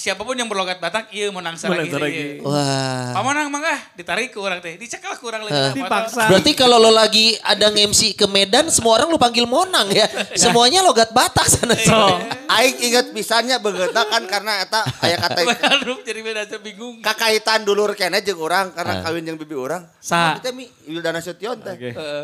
siapa 0.01 0.25
pun 0.25 0.33
yang 0.33 0.49
berlogat 0.49 0.81
Batak, 0.81 1.13
iya 1.13 1.29
menang 1.29 1.61
saragi. 1.61 1.93
Menang 1.93 2.09
iya. 2.09 2.41
Wah. 2.41 3.13
Pak 3.13 3.21
Monang 3.21 3.53
mangga 3.53 3.77
ditarik 3.93 4.33
ke 4.33 4.41
orang 4.41 4.65
teh. 4.65 4.81
Dicek 4.81 5.05
lah 5.05 5.21
ke 5.21 5.25
orang 5.29 5.45
lagi. 5.45 5.61
Hah. 5.61 5.73
Dipaksa. 5.77 6.25
Berarti 6.33 6.53
kalau 6.57 6.81
lo 6.81 6.89
lagi 6.89 7.37
ada 7.45 7.69
nge-MC 7.69 8.17
ke 8.17 8.25
Medan, 8.25 8.73
semua 8.73 8.97
orang 8.97 9.13
lu 9.13 9.21
panggil 9.21 9.45
Monang 9.45 9.93
ya. 9.93 10.09
Semuanya 10.41 10.81
logat 10.81 11.13
Batak 11.13 11.45
sana. 11.53 11.77
So, 11.77 12.17
aing 12.49 12.81
inget 12.81 13.13
pisannya 13.13 13.61
begeuna 13.61 14.09
kan 14.09 14.25
karena 14.25 14.65
eta 14.65 14.81
aya 15.05 15.21
kata 15.21 15.41
jadi 16.09 16.21
beda 16.25 16.41
aja 16.49 16.57
bingung. 16.57 17.05
kakaitan 17.05 17.69
dulur 17.69 17.93
kene 17.93 18.25
jeung 18.25 18.41
urang 18.41 18.73
karena 18.73 19.05
kawin 19.05 19.29
jeung 19.29 19.37
bibi 19.37 19.53
urang. 19.53 19.85
Sa. 20.01 20.41
Nah, 20.41 20.41
Teh 20.41 20.57
mi 20.57 20.65
Wildana 20.89 21.21
Sution 21.21 21.61
teh. 21.61 21.77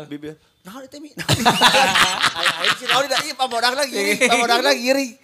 Bibi. 0.09 0.33
Nah, 0.65 0.81
teh 0.89 0.97
mi. 0.97 1.13
Aing 2.37 2.55
aing 2.65 2.75
si 2.81 2.85
Roni 2.89 3.07
da 3.07 3.21
ieu 3.21 3.37
pamodang 3.37 3.77
lagi, 3.77 4.17
pamodang 4.25 4.65
lagi. 4.65 5.15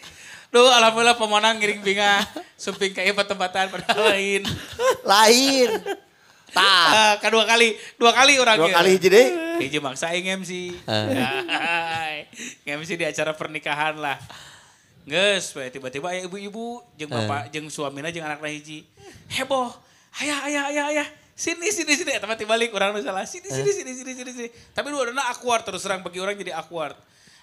Duh 0.53 0.69
alhamdulillah 0.69 1.17
pemenang 1.17 1.57
ngiring 1.57 1.81
binga. 1.81 2.22
Sumping 2.53 2.93
kayak 2.93 3.17
tempatan 3.25 3.74
padahal 3.74 4.13
lain. 4.13 4.45
Lain. 5.01 5.69
Tah. 6.53 6.62
Ah, 6.62 7.13
kedua 7.17 7.50
kali, 7.50 7.74
dua 7.98 8.13
kali 8.13 8.38
orang 8.38 8.62
Dua 8.62 8.69
ieu. 8.69 8.77
kali 8.77 8.89
hiji 8.93 9.10
deui. 9.10 9.25
Hiji 9.65 9.81
maksa 9.81 10.13
aing 10.13 10.45
MC. 10.45 10.77
Eh. 10.86 12.29
MC 12.77 12.93
di 13.01 13.05
acara 13.10 13.33
pernikahan 13.33 13.98
lah. 13.98 14.22
We 15.10 15.41
tiba-tiba 15.74 16.13
aya 16.13 16.29
ibu-ibu 16.29 16.86
jeung 16.95 17.10
Eh. 17.10 17.17
bapak 17.17 17.50
jeung 17.50 17.67
suamina 17.74 18.13
jeung 18.13 18.22
anakna 18.22 18.53
hiji. 18.53 18.86
Heboh. 19.33 19.74
Ayah, 20.22 20.45
ayah, 20.45 20.63
ayah, 20.69 20.86
ayah. 20.93 21.07
Sini, 21.33 21.74
sini, 21.74 21.98
sini. 21.98 22.13
Mah 22.22 22.38
balik 22.38 22.69
orang 22.77 22.93
salah. 23.01 23.25
Sini, 23.25 23.50
sini, 23.50 23.74
sini, 23.74 23.91
sini, 23.98 24.12
sini, 24.13 24.31
sini. 24.31 24.50
Tapi 24.77 24.93
dua 24.93 25.10
dana 25.10 25.33
awkward 25.33 25.65
terus 25.65 25.81
terang 25.81 26.05
bagi 26.05 26.22
orang 26.22 26.38
jadi 26.38 26.53
awkward. 26.53 26.93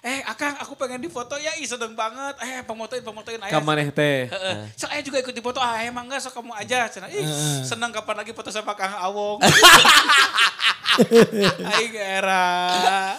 Eh, 0.01 0.25
Akang, 0.25 0.57
aku 0.57 0.73
pengen 0.73 0.97
difoto 0.97 1.37
ya, 1.37 1.53
ih 1.61 1.67
sedeng 1.69 1.93
banget. 1.93 2.33
Eh, 2.41 2.65
pemotoin, 2.65 3.05
pemotoin. 3.05 3.37
Ayah, 3.37 3.61
Kamaneh 3.61 3.93
teh. 3.93 4.25
Heeh. 4.33 4.73
Sok 4.73 4.89
aya 4.89 5.01
juga 5.05 5.21
ikut 5.21 5.29
dipoto. 5.29 5.61
Ah, 5.61 5.77
emang 5.85 6.09
enggak 6.09 6.25
sok 6.25 6.41
kamu 6.41 6.57
aja. 6.57 6.89
Cenah. 6.89 7.05
Ih, 7.13 7.21
senang 7.61 7.93
kapan 7.93 8.25
lagi 8.25 8.33
foto 8.33 8.49
sama 8.49 8.73
Kang 8.73 8.97
Awong. 8.97 9.45
Aing 11.71 11.95
era. 11.95 12.43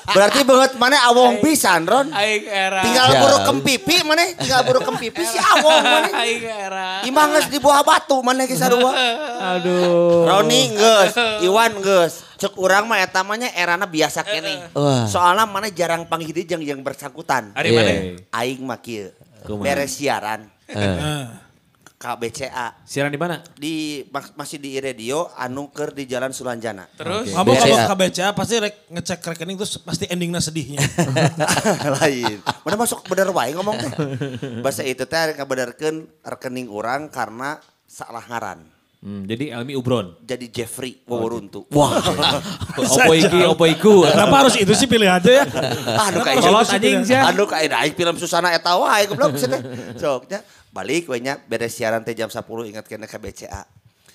Berarti 0.04 0.44
banget 0.44 0.76
mana 0.76 0.98
awong 1.08 1.40
pisan, 1.40 1.88
Ron. 1.88 2.12
Aing 2.12 2.44
era. 2.44 2.84
Tinggal 2.84 3.08
Jauh. 3.16 3.20
buru 3.24 3.36
kempipi 3.48 3.96
mana? 4.04 4.28
Tinggal 4.36 4.60
buru 4.66 4.80
kempipi 4.84 5.22
si 5.24 5.38
awong 5.40 5.80
mana? 5.80 6.08
Aing 6.20 6.44
era. 6.44 6.86
Imah 7.06 7.24
geus 7.32 7.48
di 7.48 7.58
buah 7.58 7.80
batu 7.80 8.20
mana 8.20 8.44
ge 8.44 8.56
sarua. 8.56 8.92
Aduh. 9.56 10.28
Roni 10.28 10.76
geus, 10.76 11.12
Iwan 11.44 11.80
geus. 11.80 12.31
Cek 12.42 12.58
urang 12.58 12.90
mah 12.90 12.98
eta 12.98 13.22
mah 13.22 13.38
nya 13.38 13.54
erana 13.54 13.86
biasa 13.86 14.26
kene. 14.26 14.74
Wah. 14.74 15.06
Soalnya 15.06 15.46
mana 15.46 15.70
jarang 15.70 16.10
panggil 16.10 16.34
dia 16.34 16.44
jeung 16.44 16.66
yang 16.66 16.82
bersangkutan. 16.82 17.54
Ari 17.54 17.70
Iya. 17.70 17.78
mana? 17.78 17.92
Aing 18.34 18.66
mah 18.66 18.82
kieu. 18.82 19.14
Kumaha? 19.42 19.62
Beres 19.62 19.94
siaran 19.94 20.50
Eh, 20.66 21.26
KBCA 21.98 22.82
Siaran 22.82 23.10
di 23.10 23.20
mana? 23.20 23.38
di 23.54 23.74
mas- 24.10 24.34
masih 24.34 24.58
di 24.58 24.74
radio 24.74 25.30
anu 25.36 25.70
keur 25.70 25.94
di 25.94 26.02
Jalan 26.02 26.34
Sulanjana. 26.34 26.90
Terus? 26.98 27.30
Kamu 27.30 27.46
BCA. 27.46 27.62
kalau 27.62 27.78
ke 27.86 27.96
BCA 28.00 28.28
pasti 28.34 28.54
rek 28.58 28.74
ngecek 28.90 29.22
rekening 29.22 29.54
terus 29.54 29.78
pasti 29.78 30.10
endingnya 30.10 30.42
sedihnya. 30.42 30.82
lain. 32.02 32.42
Mana 32.42 32.74
masuk 32.74 33.06
bener 33.06 33.30
wae 33.30 33.54
ngomong 33.54 33.76
teh. 33.76 33.90
Bahasa 34.66 34.82
itu 34.82 35.06
teh 35.06 35.20
rek 35.30 35.38
rekening 36.22 36.66
orang 36.66 37.06
karena 37.06 37.62
salah 37.86 38.26
ngaran. 38.26 38.66
Hmm, 39.02 39.26
jadi 39.26 39.58
Elmi 39.58 39.74
Ubron. 39.74 40.14
Jadi 40.22 40.46
Jeffrey 40.54 41.02
Waworuntu. 41.10 41.66
Wah. 41.74 41.98
opo 42.78 43.12
iki, 43.18 43.38
opo 43.42 43.66
iku. 43.66 44.06
Kenapa 44.06 44.46
harus 44.46 44.54
itu 44.54 44.70
sih 44.78 44.86
pilih 44.86 45.10
aja 45.10 45.42
ya? 45.42 45.44
Anu 46.06 46.22
kayak 46.22 46.38
Kolot 46.38 46.70
anjing 46.70 47.02
sia. 47.02 47.26
Anu 47.26 47.42
kayak 47.50 47.74
aing 47.82 47.98
film 47.98 48.14
Susana 48.14 48.54
eta 48.54 48.78
wae 48.78 49.10
goblok 49.10 49.34
cenah. 49.34 49.58
Sok 49.98 50.30
balik 50.70 51.10
we 51.10 51.18
nya 51.18 51.34
beres 51.34 51.74
siaran 51.74 52.06
teh 52.06 52.14
jam 52.14 52.30
10 52.30 52.46
ingat 52.46 52.86
kena 52.86 53.10
ke 53.10 53.18
BCA. 53.18 53.66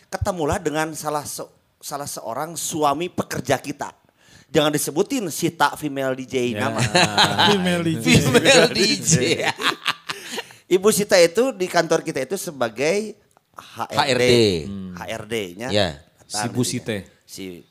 Ketemulah 0.08 0.56
dengan 0.64 0.96
salah 0.96 1.28
se- 1.28 1.52
salah 1.84 2.08
seorang 2.08 2.56
suami 2.56 3.12
pekerja 3.12 3.60
kita. 3.60 3.92
Jangan 4.48 4.72
disebutin 4.72 5.28
Sita 5.28 5.76
female 5.76 6.16
DJ 6.16 6.56
Ya. 6.56 6.72
nama. 6.72 6.80
Female 7.52 7.84
DJ. 7.84 8.06
Female 8.24 8.72
DJ. 8.72 9.16
Ibu 10.80 10.88
Sita 10.96 11.20
itu 11.20 11.52
di 11.52 11.68
kantor 11.68 12.08
kita 12.08 12.24
itu 12.24 12.40
sebagai 12.40 13.27
HRD. 13.58 13.98
HRD. 13.98 14.24
HRD-nya. 14.96 15.68
Hmm. 15.70 15.78
Ya, 15.78 15.90
si 16.30 16.46
Bu 16.54 16.62
Site. 16.62 17.26
Si 17.26 17.66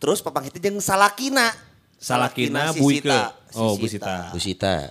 Terus 0.00 0.24
papang 0.24 0.48
itu 0.48 0.56
jeung 0.56 0.80
Salakina. 0.80 1.52
Salakina, 2.00 2.72
si 2.72 2.80
Bu 2.80 2.88
Sita, 2.88 3.36
si 3.52 3.60
Oh, 3.60 3.76
Bu 3.76 3.84
Sita. 3.84 4.32
Bu 4.32 4.40
Sita. 4.40 4.88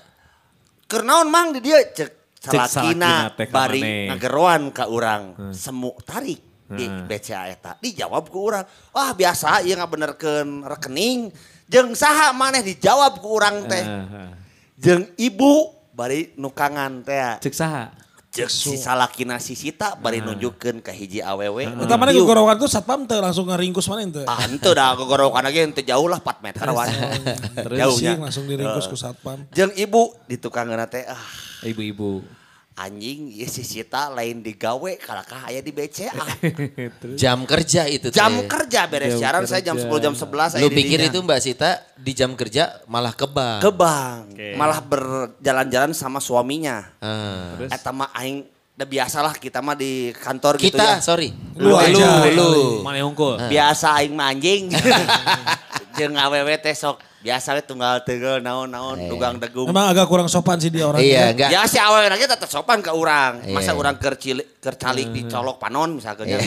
Keur 0.85 1.01
naon 1.01 1.29
mang 1.33 1.49
di 1.49 1.65
dia 1.65 1.81
cek 1.81 2.37
Salakina 2.37 3.33
Salakina 3.33 3.49
bari 3.49 3.81
ngageroan 4.13 4.69
ka 4.69 4.85
urang 4.85 5.53
semu 5.53 5.97
tarik 6.05 6.69
di 6.69 6.85
BCA 6.85 7.49
eta. 7.49 7.73
Dijawab 7.81 8.29
ku 8.29 8.53
urang. 8.53 8.65
Wah 8.93 9.17
biasa 9.17 9.65
ieu 9.65 9.73
ngabenerkeun 9.73 10.69
rekening 10.69 11.33
jeung 11.65 11.97
saha 11.97 12.29
maneh 12.29 12.61
dijawab 12.61 13.17
ku 13.17 13.41
urang 13.41 13.65
teh. 13.65 13.81
Heeh. 13.81 14.29
Jeung 14.77 15.03
ibu 15.17 15.73
bari 15.97 16.37
nukangan 16.37 17.01
teh. 17.01 17.41
Cek 17.41 17.53
saha? 17.57 17.89
Cek 18.29 18.45
si 18.45 18.77
Salakina 18.77 19.41
si 19.41 19.57
Sita 19.57 19.97
bari 19.97 20.21
nunjukkeun 20.21 20.85
ka 20.85 20.93
hiji 20.93 21.17
awewe. 21.17 21.65
Kita 21.65 21.97
mana 21.97 22.13
Diu. 22.13 22.21
gogorokan 22.21 22.61
tuh 22.61 22.69
satpam 22.69 23.09
tuh 23.09 23.17
langsung 23.17 23.49
ngeringkus 23.49 23.89
mana 23.89 24.05
itu. 24.05 24.21
Ah, 24.29 24.45
ente 24.45 24.69
dah 24.69 24.93
gogorokan 24.93 25.41
lagi 25.41 25.65
ente 25.65 25.81
jauh 25.81 26.05
lah 26.05 26.21
4 26.21 26.45
meter 26.45 26.61
wan. 26.69 26.85
Terus 27.57 27.77
Jauhnya. 27.81 28.21
langsung 28.21 28.45
diringkus 28.45 28.85
ku 28.85 28.93
satpam. 28.93 29.49
Jeung 29.49 29.73
ibu 29.73 30.13
di 30.29 30.37
tukang 30.37 30.69
teh 30.85 31.09
ah 31.09 31.17
Ibu-ibu. 31.65 32.38
Anjing 32.79 33.27
ieu 33.29 33.43
si 33.45 33.61
Sita 33.61 34.07
lain 34.07 34.39
digawe 34.39 34.91
kalakah 34.95 35.45
aya 35.45 35.59
di 35.59 35.69
BCA. 35.69 36.15
Jam 37.21 37.43
kerja 37.43 37.83
itu. 37.85 38.07
Jam 38.09 38.47
kerja 38.47 38.87
beres 38.87 39.13
Jam 39.13 39.19
siaran 39.19 39.43
saya 39.43 39.59
jam 39.61 39.75
kerja. 39.75 39.91
10 39.91 39.99
jam 40.01 40.13
11 40.15 40.55
aya 40.55 40.61
Lu 40.63 40.69
pikir 40.69 40.97
dinya. 40.97 41.11
itu 41.11 41.19
Mbak 41.19 41.39
Sita 41.39 41.69
di 41.93 42.11
jam 42.13 42.31
kerja 42.33 42.79
malah 42.85 43.11
ke 43.11 43.27
bank. 43.27 43.59
ke 43.59 43.71
bank 43.71 44.25
malah 44.55 44.79
berjalan-jalan 44.79 45.91
sama 45.91 46.17
suaminya. 46.17 46.87
Ah. 46.97 47.59
Terus? 47.59 47.69
Eta 47.69 47.91
mah 47.91 48.09
aing 48.15 48.47
udah 48.79 48.87
biasalah 48.87 49.35
kita 49.35 49.59
mah 49.59 49.75
di 49.75 50.15
kantor 50.15 50.55
gitu 50.55 50.71
Kita, 50.71 50.95
ya. 50.95 51.03
sorry. 51.03 51.35
Lu 51.59 51.75
aja. 51.75 52.31
lu. 52.31 52.79
Mana 52.79 53.03
hongkul? 53.03 53.35
Biasa 53.51 53.99
aing 53.99 54.15
manjing. 54.15 54.71
Jeung 55.99 56.15
awewe 56.15 56.55
teh 56.63 56.71
sok 56.71 57.03
biasa 57.19 57.59
we 57.59 57.61
tunggal 57.67 57.99
teugel 58.07 58.39
naon-naon 58.39 59.11
dugang 59.11 59.35
degung. 59.35 59.67
Emang 59.67 59.91
agak 59.91 60.07
kurang 60.07 60.31
sopan 60.31 60.55
sih 60.55 60.71
dia 60.71 60.87
orangnya. 60.87 61.03
Iya, 61.03 61.23
enggak. 61.35 61.49
Ya 61.51 61.61
si 61.67 61.75
awewe 61.75 62.07
lagi 62.07 62.23
tetap 62.23 62.47
sopan 62.47 62.79
ke 62.79 62.87
orang. 62.87 63.43
Iya. 63.43 63.51
Masa 63.51 63.75
orang 63.75 63.99
kercili, 63.99 64.43
kercalik 64.63 65.11
dicolok 65.11 65.59
panon 65.59 65.99
misalnya. 65.99 66.39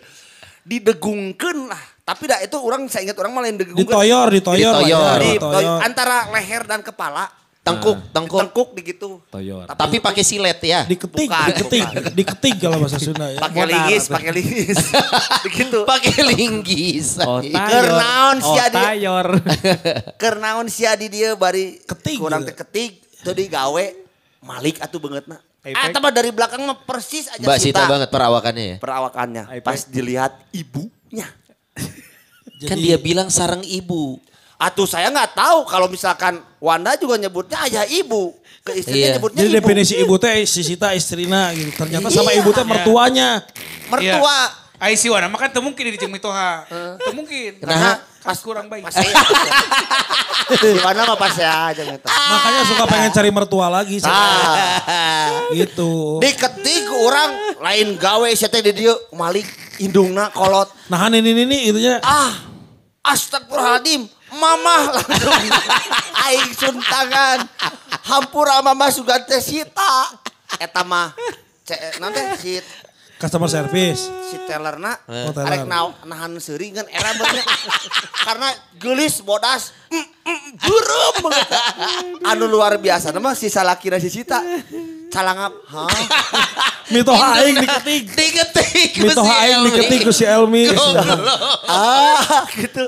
Didegungkeun 0.70 1.68
lah. 1.68 1.82
Tapi 2.04 2.26
dah 2.26 2.40
itu 2.40 2.56
orang 2.58 2.88
saya 2.88 3.06
ingat 3.06 3.16
orang 3.20 3.32
malah 3.36 3.48
yang 3.52 3.60
degungkeun. 3.60 3.84
Ditoyor, 3.84 4.26
ditoyor. 4.32 4.74
ya, 4.80 4.80
Ditoyor. 4.82 5.18
Di, 5.20 5.30
ditoyor. 5.36 5.78
antara 5.84 6.16
leher 6.32 6.62
dan 6.64 6.80
kepala. 6.80 7.39
Tengkuk, 7.60 7.98
tengkuk. 8.10 8.40
Tengkuk 8.40 8.68
di 8.72 8.82
gitu. 8.82 9.20
Toyor. 9.28 9.68
Tapi 9.68 10.00
pakai 10.00 10.24
silet 10.24 10.56
ya. 10.64 10.88
Diketik, 10.88 11.28
Bukan, 11.28 11.44
diketik, 11.52 11.84
bukan. 11.84 12.12
diketik 12.16 12.54
kalau 12.56 12.76
bahasa 12.80 12.96
Sunda 12.96 13.28
ya. 13.28 13.36
Pakai 13.36 13.64
linggis, 13.68 14.04
pakai 14.08 14.32
linggis. 14.32 14.76
Begitu. 15.44 15.78
Pakai 15.84 16.18
linggis. 16.24 17.20
Oh. 17.20 17.44
Kernaon 17.44 18.40
Oh, 18.40 18.56
sia 18.56 18.66
dia. 18.66 18.80
tayor. 18.90 19.28
Kernaon 20.22 20.66
sia 20.72 20.96
di 20.96 21.12
dia 21.12 21.36
bari 21.36 21.76
Ketik 21.84 22.16
kurang 22.16 22.42
gitu. 22.42 22.48
teh 22.48 22.56
ketik 22.56 22.92
teu 23.20 23.36
digawe 23.36 23.86
Malik 24.40 24.80
atuh 24.80 24.96
beungeutna. 24.96 25.36
Efek. 25.60 25.76
Ah, 25.76 26.00
mah 26.00 26.08
dari 26.08 26.32
belakang 26.32 26.64
mah 26.64 26.80
persis 26.80 27.28
aja 27.28 27.44
Mbak 27.44 27.58
Sita 27.60 27.84
Sita. 27.84 27.92
banget 27.92 28.08
perawakannya 28.08 28.64
ya. 28.64 28.76
perawakannya. 28.80 29.42
Pas 29.60 29.84
dilihat 29.84 30.32
ibunya. 30.50 31.28
Kan 32.64 32.80
dia 32.80 32.96
bilang 32.96 33.28
sarang 33.28 33.60
ibu. 33.60 34.16
Atuh 34.60 34.84
saya 34.84 35.08
nggak 35.08 35.32
tahu 35.32 35.64
kalau 35.64 35.88
misalkan 35.88 36.36
Wanda 36.60 36.92
juga 36.94 37.16
nyebutnya 37.16 37.64
ayah 37.64 37.88
ibu. 37.88 38.36
Ke 38.60 38.76
istrinya 38.76 39.08
Iya. 39.08 39.14
nyebutnya 39.16 39.40
Jadi 39.40 39.48
ibu. 39.48 39.56
definisi 39.56 39.94
ibu 39.96 40.14
teh 40.14 40.44
si 40.44 40.60
Sita 40.60 40.92
istrina 40.92 41.48
gitu. 41.56 41.72
Ternyata 41.72 42.12
sama 42.12 42.30
Iya. 42.30 42.44
ibu 42.44 42.52
teh 42.52 42.60
mertuanya. 42.62 43.40
Mertua. 43.88 44.38
Ai 44.76 44.96
si 44.96 45.08
Wana 45.08 45.28
mah 45.28 45.36
kan 45.36 45.48
teu 45.48 45.60
mungkin 45.60 45.80
di 45.82 45.96
jeung 45.96 46.08
mitoha. 46.08 46.68
Teu 47.00 47.12
mungkin. 47.12 47.56
Nah, 47.60 48.04
Pas 48.20 48.36
kurang 48.36 48.68
baik. 48.68 48.84
Pas. 48.84 48.92
Di 50.50 50.76
mana 50.84 51.04
mah 51.04 51.16
pas 51.16 51.32
saya 51.32 51.72
aja 51.72 51.80
gitu. 51.80 52.04
Makanya 52.04 52.62
suka 52.68 52.84
pengen 52.84 53.10
cari 53.10 53.30
mertua 53.30 53.72
lagi 53.72 53.96
sih. 53.96 54.04
Ah, 54.04 55.48
Gitu. 55.50 56.20
diketik 56.20 56.84
orang 56.92 57.32
lain 57.58 57.96
gawe 57.96 58.28
saya 58.30 58.48
teh 58.50 58.60
di 58.62 58.76
dieu 58.76 58.92
Malik 59.10 59.48
indungna 59.78 60.28
kolot. 60.28 60.68
Nahan 60.88 61.16
ini 61.16 61.32
ini 61.34 61.58
itunya. 61.66 61.96
Ah, 62.00 62.36
astagfirullahaladzim. 63.02 64.04
Mama 64.32 64.76
langsung 64.94 65.34
aing 66.26 66.50
suntangan. 66.52 67.38
Hampura 68.04 68.60
mama 68.60 68.88
suga 68.88 69.18
teh 69.20 69.38
sita. 69.38 70.14
Eta 70.56 70.82
mah 70.82 71.14
nanti 71.98 72.20
si 72.36 72.52
Customer 73.14 73.46
service. 73.46 74.08
si 74.26 74.40
tellerna 74.48 74.96
Oh, 75.04 75.28
teller. 75.30 75.60
arek 75.60 75.68
na 75.68 75.92
nahan 76.02 76.40
seuring 76.40 76.72
kan 76.72 76.88
era 76.88 77.12
bener 77.12 77.44
karena 78.24 78.48
gelis 78.74 79.20
bodas 79.20 79.76
mm, 79.86 80.06
mm, 80.24 80.48
burem 80.56 81.14
banget 81.20 81.48
anu 82.24 82.48
luar 82.48 82.80
biasa 82.80 83.12
nama 83.12 83.36
si 83.36 83.46
salakina 83.46 84.00
si 84.00 84.08
Sita 84.08 84.40
calangap 85.12 85.52
hah 85.68 85.86
Mitoha 86.96 87.38
aing 87.38 87.54
diketik. 87.60 88.02
Diketik. 88.08 88.90
si 88.98 89.30
aing 89.30 89.60
diketik 89.62 90.00
ku 90.00 90.10
si 90.10 90.24
Elmi. 90.24 90.72
ah 91.68 92.42
gitu 92.58 92.82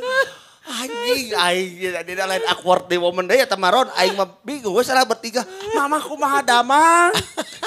anjing 0.73 1.37
aing 1.37 1.71
di 2.09 2.14
lain 2.17 2.45
awkward 2.49 2.88
di 2.88 2.97
momen 2.97 3.29
deui 3.29 3.45
eta 3.45 3.61
maron 3.61 3.93
aing 4.00 4.17
mah 4.17 4.29
bingung 4.41 4.73
we 4.73 4.81
salah 4.81 5.05
bertiga. 5.05 5.45
Mama 5.76 6.00
kumaha 6.00 6.41
damang 6.41 7.12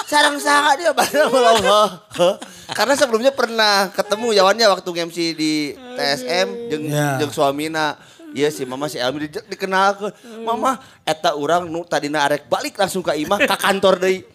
sareng 0.10 0.42
saha 0.42 0.78
dia 0.78 0.92
bana 0.94 1.30
Allah 1.30 1.88
karena 2.78 2.94
sebelumnya 2.98 3.32
pernah 3.34 3.94
ketemu 3.94 4.34
jawannya 4.34 4.66
waktu 4.74 4.90
MC 5.06 5.18
di 5.38 5.54
TSM 5.96 6.48
jeung 6.74 6.84
Ya. 6.90 7.18
jeung 7.22 7.34
suamina. 7.34 7.98
Iya 8.36 8.52
si 8.52 8.68
mama 8.68 8.92
si 8.92 9.00
Elmi 9.00 9.32
di, 9.32 9.40
dikenal 9.48 9.96
ke 9.96 10.08
mama 10.44 10.76
eta 11.08 11.40
urang 11.40 11.72
nu 11.72 11.88
tadina 11.88 12.28
arek 12.28 12.52
balik 12.52 12.76
langsung 12.76 13.00
ke 13.00 13.16
imah 13.16 13.40
ke 13.40 13.56
kantor 13.56 13.96
deui. 14.02 14.28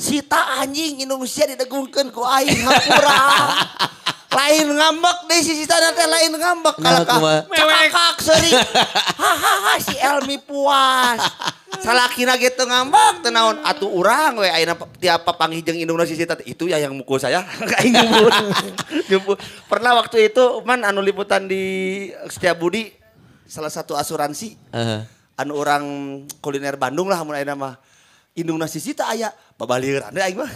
Sita 0.00 0.62
anjing 0.62 1.02
Indonesia 1.04 1.44
didegungkeun 1.44 2.08
ku 2.14 2.22
aing 2.24 2.62
hampura 2.62 3.20
lain 4.30 4.66
ngambek 4.70 5.18
deh 5.26 5.40
si 5.40 5.52
Sita 5.54 5.74
nanti 5.74 6.00
lain 6.00 6.32
ngambek 6.32 6.76
Nah, 6.78 6.86
kalau 6.86 7.02
kah 7.02 7.16
kumaha? 7.18 7.40
cekakak 7.50 8.16
seri 8.20 8.50
hahaha 9.20 9.74
si 9.76 9.94
Elmi 9.96 10.38
puas 10.38 11.18
salakina 11.76 12.34
gitu 12.36 12.62
ngambek 12.62 13.20
teu 13.20 13.30
naon 13.30 13.58
atuh 13.60 13.90
urang 13.90 14.38
we 14.38 14.46
ayeuna 14.46 14.78
tiap 14.96 15.24
papanggih 15.24 15.62
jeung 15.62 15.78
indungna 15.78 16.04
si 16.04 16.14
Sita 16.14 16.38
itu 16.40 16.66
ya 16.66 16.78
yang 16.78 16.94
mukul 16.94 17.16
saya 17.16 17.42
aing 17.82 17.90
nyumpul. 17.90 18.30
Nyumpul. 19.08 19.34
pernah 19.70 19.96
waktu 19.96 20.28
itu 20.28 20.44
man 20.62 20.82
anu 20.82 21.00
liputan 21.00 21.44
di 21.44 21.62
Setiabudi 22.26 22.94
salah 23.44 23.68
satu 23.68 23.94
asuransi 23.94 24.54
Heeh. 24.70 25.00
anu 25.36 25.52
orang 25.54 25.82
kuliner 26.38 26.78
Bandung 26.78 27.10
lah 27.10 27.18
mun 27.24 27.34
ayeuna 27.34 27.58
mah 27.58 27.74
Indungna 28.36 28.70
sisi 28.70 28.94
teh 28.94 29.06
aya. 29.06 29.34
Babalieuran 29.58 30.14
deui 30.14 30.24
aing 30.24 30.38
mah. 30.38 30.50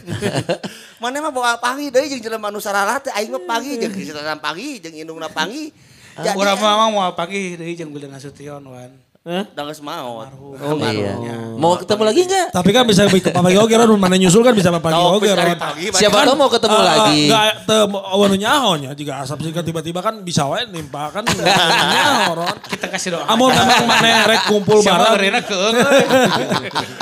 Mana 1.03 1.21
mah 1.25 1.33
bawa 1.35 1.59
pangi 1.59 1.91
deui 1.91 2.09
jeung 2.13 2.23
jelema 2.23 2.49
nu 2.49 2.63
sarara 2.63 3.01
teh 3.03 3.13
aing 3.13 3.35
mah 3.35 3.45
pangi 3.45 3.77
jeung 3.83 3.93
sarara 3.93 4.39
pangi 4.39 4.81
jeung 4.81 4.95
indungna 4.95 5.29
pangi 5.29 5.75
ah, 6.17 6.35
Urang 6.39 6.59
mah 6.61 6.89
mau 6.89 7.13
pangi 7.13 7.59
deui 7.59 7.75
jeung 7.75 7.91
Bildan 7.91 8.15
Nasution 8.15 8.63
wan. 8.63 8.93
Udah 9.25 9.65
geus 9.65 9.81
maot. 9.81 10.29
Oh, 10.37 10.77
iya. 10.77 11.17
Mau 11.57 11.81
ketemu 11.81 12.03
lagi 12.05 12.21
enggak? 12.29 12.53
Tapi 12.53 12.71
kan 12.71 12.85
bisa 12.85 13.09
pagi 13.09 13.57
oge 13.57 13.73
Ron, 13.73 13.97
mana 13.97 14.21
nyusul 14.21 14.45
kan 14.45 14.53
bisa 14.53 14.69
geus 14.69 14.85
dari 15.33 15.57
Ron. 15.57 15.97
Siapa 15.97 16.29
tahu 16.29 16.37
mau 16.37 16.53
ketemu 16.53 16.77
Ah, 16.77 16.85
lagi. 16.85 17.33
Enggak, 17.33 17.65
teu 17.65 17.89
anu 18.21 18.37
nyaho 18.37 18.71
nya 18.77 18.93
jika 18.93 19.25
asap 19.25 19.41
sih 19.41 19.57
tiba-tiba 19.57 20.05
kan 20.05 20.21
bisa 20.21 20.45
wae 20.45 20.69
nimpa 20.69 21.09
kan 21.09 21.25
nyaho 21.25 22.37
Ron. 22.37 22.57
Kita 22.69 22.87
kasih 22.93 23.17
doa. 23.17 23.25
Amun 23.25 23.49
memang 23.49 23.89
mana 23.89 24.29
rek 24.29 24.45
kumpul 24.45 24.85
Siapa 24.85 24.93
bareng. 24.93 25.17
gerena 25.17 25.41
keung. 25.41 25.75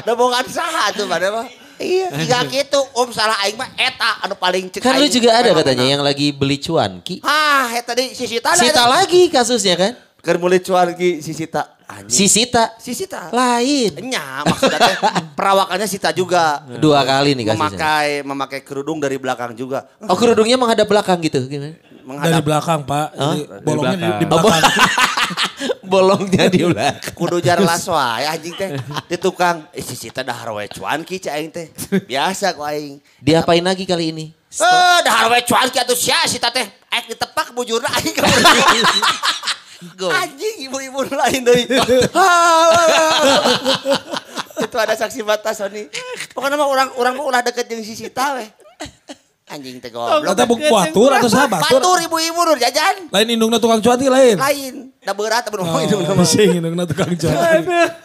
Da 0.06 0.12
bogaan 0.14 0.46
saha 0.46 0.94
tuh 0.94 1.10
pada 1.10 1.26
mah. 1.34 1.46
Iya, 1.82 2.14
jika 2.14 2.46
gitu 2.46 2.78
Om 2.94 3.10
salah 3.10 3.34
aing 3.42 3.58
mah 3.58 3.66
eta 3.74 4.22
anu 4.22 4.38
paling 4.38 4.70
cek 4.70 4.78
Kan 4.78 5.02
lu 5.02 5.10
juga 5.10 5.34
ada 5.34 5.50
katanya 5.50 5.82
yang 5.90 6.02
lagi 6.06 6.30
beli 6.30 6.62
cuanki. 6.62 7.18
Ah, 7.26 7.66
eta 7.74 7.98
tadi 7.98 8.14
si 8.14 8.30
Sita. 8.30 8.54
Sita 8.54 8.86
lagi 8.86 9.26
kasusnya 9.26 9.74
kan? 9.74 9.92
Keur 10.22 10.38
mulai 10.38 10.62
cuan 10.62 10.94
ki 10.94 11.18
si 11.18 11.34
Sita. 11.34 11.81
Anjing. 11.92 12.08
Si 12.08 12.24
Sita 12.26 12.72
Si 12.76 12.96
Sita. 12.96 13.28
lain. 13.28 13.92
Nya, 14.02 14.40
maksudnya 14.42 14.80
teh 14.80 14.96
perawakannya 15.32 15.84
Sita 15.84 16.08
juga. 16.10 16.64
Dua 16.84 17.04
kali 17.04 17.36
nih 17.36 17.44
kasusnya. 17.46 17.68
Memakai 17.68 18.08
memakai 18.22 18.60
kerudung 18.60 18.96
dari 18.96 19.16
belakang 19.16 19.52
juga. 19.52 19.84
Oh 20.02 20.16
kerudungnya 20.16 20.56
menghadap 20.56 20.88
belakang 20.88 21.20
gitu 21.20 21.44
gimana? 21.44 21.76
Dari 21.76 22.00
Menghadap 22.02 22.42
belakang 22.42 22.80
Pak, 22.82 23.06
Jadi 23.12 23.40
bolongnya 23.62 23.94
di, 23.94 24.08
di 24.18 24.26
belakang. 24.26 24.42
belakang. 24.42 24.74
Bolongnya 25.84 26.44
di 26.48 26.60
belakang. 26.64 27.14
kudu 27.14 27.38
jarlas 27.38 27.84
wae 27.86 28.24
anjing 28.26 28.50
teh. 28.52 28.74
Di 29.06 29.14
tukang, 29.14 29.68
eh 29.70 29.78
si 29.78 29.94
Sita 29.94 30.24
dahar 30.24 30.50
we 30.50 30.66
cuan 30.66 31.04
ki 31.04 31.20
cai 31.20 31.38
aing 31.38 31.52
teh. 31.52 31.70
Biasa 32.02 32.56
ku 32.56 32.64
aing. 32.64 32.98
Diapain 33.20 33.62
lagi 33.62 33.84
kali 33.84 34.10
ini? 34.10 34.26
Eh, 34.50 34.98
dahar 35.00 35.30
we 35.30 35.38
cuan 35.44 35.68
ki 35.68 35.78
atuh 35.78 35.94
sia 35.94 36.18
Sita 36.26 36.50
teh. 36.50 36.66
Aik 36.88 37.06
ditepak 37.08 37.52
bujurna 37.52 37.86
aing 37.92 38.16
ka 39.96 40.06
Anjing 40.12 40.56
ibu-ibu 40.68 41.00
lain 41.10 41.40
deui. 41.42 41.64
Itu 44.62 44.76
ada 44.78 44.94
saksi 44.94 45.26
mata 45.26 45.50
Sony. 45.56 45.88
Pokoknya 46.36 46.56
mah 46.60 46.68
orang 46.68 46.88
orang 47.00 47.14
mah 47.18 47.24
ulah 47.26 47.42
deket 47.42 47.66
jeung 47.66 47.82
si 47.82 47.98
Sita 47.98 48.38
we. 48.38 48.46
Anjing 49.50 49.80
teh 49.82 49.90
goblok. 49.90 50.32
Kata 50.32 50.44
buk 50.46 50.60
batur 50.60 51.10
atau 51.12 51.28
sahabat? 51.28 51.60
Batur 51.66 51.98
ibu-ibu 52.04 52.40
nur 52.46 52.58
jajan. 52.60 53.08
Lain 53.10 53.26
indungna 53.28 53.58
tukang 53.58 53.82
cuati 53.82 54.06
lain. 54.08 54.36
Lain. 54.38 54.74
Da 55.02 55.12
berat 55.12 55.42
tapi 55.44 55.58
Oh, 55.60 55.80
itu 55.82 55.98
mah. 55.98 56.14
Bising 56.14 56.62
indungna 56.62 56.86
tukang 56.86 57.12
cuati. 57.12 57.64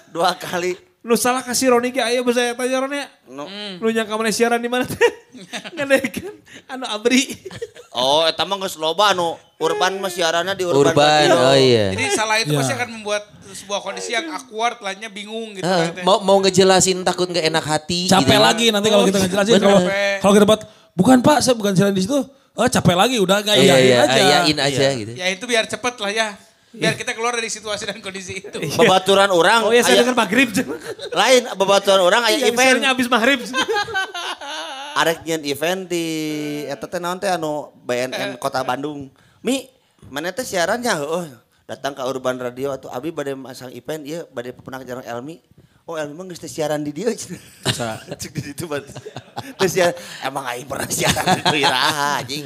Dua 0.09 0.33
kali. 0.39 0.86
Nu 1.07 1.15
salah 1.15 1.39
kasih 1.39 1.71
Roni 1.71 1.89
ki 1.89 2.03
aya 2.03 2.19
bisa 2.19 2.51
tanya 2.51 2.83
Roni 2.83 2.99
ya. 2.99 3.07
No. 3.31 3.47
Lu 3.79 3.87
nyangka 3.87 4.11
mana 4.13 4.27
siaran 4.27 4.59
di 4.59 4.67
mana 4.67 4.83
teh? 4.83 4.99
Ngadekeun 5.75 6.35
anu 6.67 6.83
abri. 6.83 7.23
Oh, 7.91 8.27
eta 8.27 8.43
mah 8.43 8.59
geus 8.59 8.75
loba 8.75 9.15
anu 9.15 9.33
urban 9.57 9.95
mah 9.97 10.11
siaranna 10.11 10.51
di 10.51 10.67
urban. 10.67 10.91
Urban, 10.91 11.27
oh 11.31 11.55
iya. 11.55 11.95
Jadi 11.95 12.03
salah 12.11 12.37
itu 12.37 12.51
Ya. 12.51 12.59
pasti 12.59 12.73
akan 12.75 12.89
membuat 12.91 13.23
sebuah 13.47 13.79
kondisi 13.79 14.11
yang 14.11 14.27
awkward, 14.29 14.83
lainnya 14.83 15.07
bingung 15.07 15.55
gitu 15.55 15.63
kan. 15.63 15.95
teh. 15.95 16.03
mau 16.03 16.19
mau 16.19 16.37
ngejelasin 16.37 16.99
takut 17.01 17.25
nggak 17.25 17.47
enak 17.47 17.63
hati. 17.63 18.11
Capek 18.11 18.27
gitu. 18.27 18.43
lagi 18.43 18.65
nanti 18.69 18.87
kalau 18.91 19.07
kita 19.07 19.17
ngejelasin. 19.17 19.53
Bener. 19.55 19.63
Kalau 19.63 19.79
kalau 20.19 20.33
kita 20.35 20.45
buat, 20.45 20.61
bukan 20.91 21.17
Pak, 21.23 21.37
saya 21.39 21.55
bukan 21.55 21.71
siaran 21.71 21.95
di 21.95 22.03
situ. 22.03 22.19
Oh 22.51 22.67
capek 22.67 22.97
lagi, 22.97 23.15
udah 23.15 23.37
nggak 23.39 23.55
Iya 23.55 23.75
iya, 23.79 23.95
aja. 24.03 24.17
iyain 24.19 24.57
aja 24.59 24.85
gitu. 24.91 25.11
Ya 25.15 25.31
itu 25.31 25.45
biar 25.47 25.63
cepet 25.63 25.93
lah 25.97 26.11
ya. 26.11 26.27
Biar 26.77 26.93
kita 26.93 27.11
keluar 27.11 27.33
dari 27.33 27.47
situasi 27.47 27.83
dan 27.83 27.97
kondisi 27.97 28.39
itu. 28.39 28.57
Babaturan 28.79 29.27
orang 29.27 29.65
Oh 29.65 29.71
iya 29.71 29.81
saya 29.81 29.97
aya- 29.97 30.01
dengar 30.01 30.17
maghrib. 30.19 30.49
lain 31.11 31.41
babaturan 31.53 31.99
orang 31.99 32.21
aya 32.23 32.37
Yang 32.39 32.53
event. 32.53 32.61
siarannya 32.63 32.89
habis 32.89 33.07
maghrib. 33.07 33.39
Arek 34.99 35.21
nyen 35.23 35.41
event 35.43 35.81
di 35.85 36.05
eta 36.65 36.85
teh 36.85 36.97
naon 36.97 37.17
teh 37.17 37.29
anu 37.29 37.69
BNN 37.79 38.37
Kota 38.37 38.61
Bandung. 38.61 39.13
Mi, 39.39 39.69
mana 40.09 40.29
teh 40.29 40.41
siarannya 40.41 40.93
heueuh. 40.95 41.29
Datang 41.65 41.93
ke 41.93 42.01
Urban 42.01 42.39
Radio 42.39 42.71
atau 42.71 42.87
Abi 42.87 43.11
bade 43.11 43.33
masang 43.33 43.69
event 43.69 44.01
ieu 44.01 44.23
bade 44.27 44.49
pepenang 44.51 44.81
jarang 44.81 45.03
Elmi. 45.03 45.43
Oh 45.87 45.95
mah 45.95 46.27
geus 46.27 46.43
siaran 46.51 46.83
di 46.83 46.91
dieu. 46.91 47.07
Cek 48.19 48.31
di 48.35 48.51
situ 48.51 48.67
bat. 48.67 48.83
Siaran 49.63 49.95
emang 50.19 50.43
aing 50.51 50.67
pernah 50.67 50.83
siaran 50.83 51.39
di 51.47 51.63
iraha 51.63 52.19
anjing. 52.19 52.43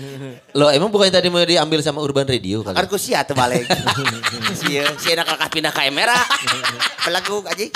Lo 0.54 0.70
emang 0.70 0.94
bukannya 0.94 1.10
tadi 1.18 1.34
mau 1.34 1.42
diambil 1.42 1.82
sama 1.82 2.06
Urban 2.06 2.30
Radio 2.30 2.62
kali? 2.62 2.78
ku 2.86 3.02
sia 3.02 3.26
teu 3.26 3.34
balik. 3.34 3.66
Sia, 4.62 4.86
sia 5.02 5.18
nak 5.18 5.42
pindah 5.50 5.74
ke 5.74 5.90
Emera. 5.90 6.22
Pelagu 7.02 7.42
anjing. 7.50 7.74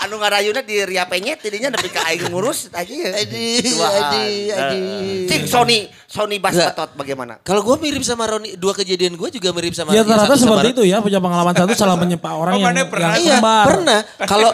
Anu 0.00 0.16
ngarayuna 0.16 0.64
di 0.64 0.80
Ria 0.80 1.04
Penyet 1.04 1.44
tidinya 1.44 1.68
nepi 1.68 1.92
ka 1.92 2.00
aing 2.08 2.32
ngurus 2.32 2.72
anjing. 2.72 3.04
Aduh, 3.04 3.84
aduh, 3.84 4.56
aduh. 4.56 4.80
Cing 5.28 5.44
Sony, 5.44 5.92
Sony. 6.08 6.40
Petot 6.40 6.96
bagaimana? 6.96 7.36
Kalau 7.44 7.60
gue 7.60 7.76
mirip 7.78 8.00
sama 8.00 8.24
Roni, 8.24 8.56
dua 8.56 8.72
kejadian 8.72 9.12
gue 9.12 9.28
juga 9.28 9.52
mirip 9.52 9.76
sama 9.76 9.92
Ya 9.92 10.00
ternyata 10.00 10.32
seperti 10.34 10.72
itu 10.72 10.82
ya, 10.88 11.04
punya 11.04 11.20
pengalaman 11.20 11.52
satu 11.52 11.76
salah 11.76 12.00
menyapa 12.00 12.32
orang 12.32 12.56
Oh, 12.56 12.60
yang, 12.64 12.88
pernah? 12.88 13.12
yang 13.12 13.20
Iya 13.20 13.36
kembar. 13.36 13.64
pernah. 13.68 14.00
Kalau 14.24 14.50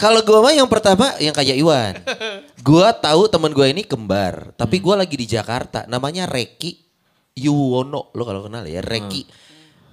kalau 0.00 0.20
gue 0.24 0.38
mah 0.40 0.54
yang 0.56 0.68
pertama 0.68 1.12
yang 1.20 1.36
kayak 1.36 1.56
Iwan. 1.56 1.92
Gue 2.66 2.88
tahu 2.98 3.30
temen 3.30 3.54
gue 3.54 3.66
ini 3.70 3.86
kembar, 3.86 4.50
tapi 4.58 4.82
gue 4.82 4.90
lagi 4.90 5.14
di 5.14 5.22
Jakarta. 5.22 5.86
Namanya 5.86 6.26
Reki 6.26 6.74
Yuwono, 7.36 8.10
lo 8.10 8.22
kalau 8.24 8.42
kenal 8.42 8.64
ya 8.64 8.82
Reki. 8.82 9.22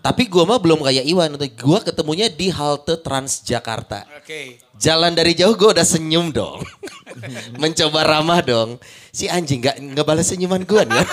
Tapi 0.03 0.27
gue 0.27 0.43
mah 0.43 0.59
belum 0.59 0.83
kayak 0.83 1.07
Iwan. 1.07 1.39
Gue 1.39 1.79
ketemunya 1.79 2.27
di 2.27 2.51
halte 2.51 2.99
Transjakarta. 2.99 4.03
Oke. 4.19 4.59
Jalan 4.75 5.15
dari 5.15 5.31
jauh 5.31 5.55
gue 5.55 5.71
udah 5.71 5.87
senyum 5.87 6.27
dong. 6.35 6.59
Mencoba 7.61 8.03
ramah 8.03 8.43
dong. 8.43 8.75
Si 9.15 9.31
anjing 9.31 9.63
nggak 9.63 9.79
nggak 9.79 10.03
balas 10.03 10.27
senyuman 10.27 10.67
gue 10.67 10.81
nih. 10.83 11.07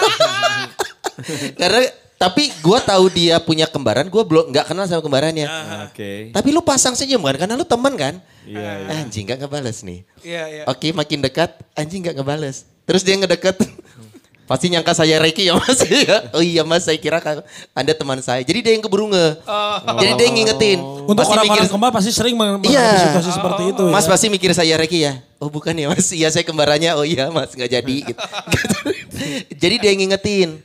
Karena 1.61 1.87
tapi 2.21 2.53
gue 2.53 2.79
tahu 2.85 3.09
dia 3.09 3.41
punya 3.41 3.65
kembaran, 3.65 4.05
gue 4.11 4.23
belum 4.27 4.53
nggak 4.53 4.69
kenal 4.69 4.85
sama 4.85 5.01
kembarannya. 5.01 5.49
Oke. 5.89 6.35
Tapi 6.35 6.49
lu 6.53 6.61
pasang 6.61 6.93
senyum 6.93 7.25
kan, 7.25 7.47
karena 7.47 7.57
lu 7.57 7.65
teman 7.65 7.97
kan? 7.97 8.21
Iya, 8.45 8.93
Anjing 8.93 9.25
gak 9.25 9.41
ngebales 9.41 9.81
nih. 9.81 10.05
Iya, 10.21 10.43
iya. 10.53 10.63
Oke 10.69 10.93
makin 10.93 11.25
dekat, 11.25 11.57
anjing 11.73 12.05
gak 12.05 12.21
ngebales. 12.21 12.69
Terus 12.85 13.07
dia 13.09 13.17
ngedeket. 13.17 13.57
Pasti 14.51 14.67
nyangka 14.67 14.91
saya 14.91 15.23
Reiki 15.23 15.47
ya 15.47 15.55
mas. 15.55 15.79
oh 16.35 16.43
iya 16.43 16.67
mas, 16.67 16.83
saya 16.83 16.99
kira 16.99 17.23
anda 17.71 17.95
teman 17.95 18.19
saya. 18.19 18.43
Jadi 18.43 18.67
dia 18.67 18.73
yang 18.75 18.83
keburu 18.83 19.07
nge. 19.07 19.39
Jadi 19.95 20.11
dia 20.19 20.25
yang 20.27 20.37
ngingetin. 20.43 20.79
Untuk 21.07 21.23
orang-orang 21.23 21.63
mikir- 21.63 21.71
kembar 21.71 21.95
pasti 21.95 22.11
sering 22.11 22.35
menghadapi 22.35 22.67
Iya. 22.67 23.15
situasi 23.15 23.31
seperti 23.31 23.63
itu. 23.71 23.85
Mas 23.87 24.05
ya. 24.05 24.11
pasti 24.11 24.27
mikir 24.27 24.51
saya 24.51 24.75
Reiki 24.75 25.07
ya. 25.07 25.23
Oh 25.39 25.47
bukan 25.47 25.71
ya 25.73 25.87
mas, 25.87 26.11
iya 26.11 26.27
saya 26.29 26.43
kembarannya. 26.43 26.99
Oh 26.99 27.07
iya 27.07 27.31
mas, 27.31 27.55
nggak 27.55 27.71
jadi. 27.71 27.97
Gitu. 28.11 28.19
jadi 29.63 29.75
dia 29.79 29.91
yang 29.95 30.01
ngingetin. 30.03 30.59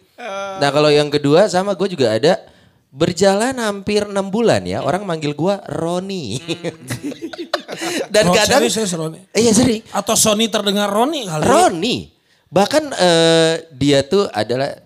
Nah 0.58 0.74
kalau 0.74 0.90
yang 0.90 1.14
kedua 1.14 1.46
sama 1.46 1.78
gue 1.78 1.86
juga 1.86 2.10
ada 2.10 2.42
berjalan 2.90 3.54
hampir 3.54 4.10
enam 4.10 4.34
bulan 4.34 4.66
ya. 4.66 4.82
Orang 4.82 5.06
manggil 5.06 5.38
gue 5.38 5.54
Roni. 5.70 6.42
Dan 8.14 8.24
Oh, 8.26 8.34
kadang, 8.34 8.64
serius, 8.64 8.74
serius, 8.88 8.94
Roni. 8.96 9.20
iya 9.36 9.52
sering. 9.52 9.84
Atau 9.92 10.16
Sony 10.16 10.48
terdengar 10.48 10.90
Roni 10.90 11.28
kali. 11.28 11.44
Roni. 11.44 12.15
Bahkan 12.48 12.84
eh, 12.94 13.54
dia 13.74 14.02
tuh 14.02 14.30
adalah 14.30 14.78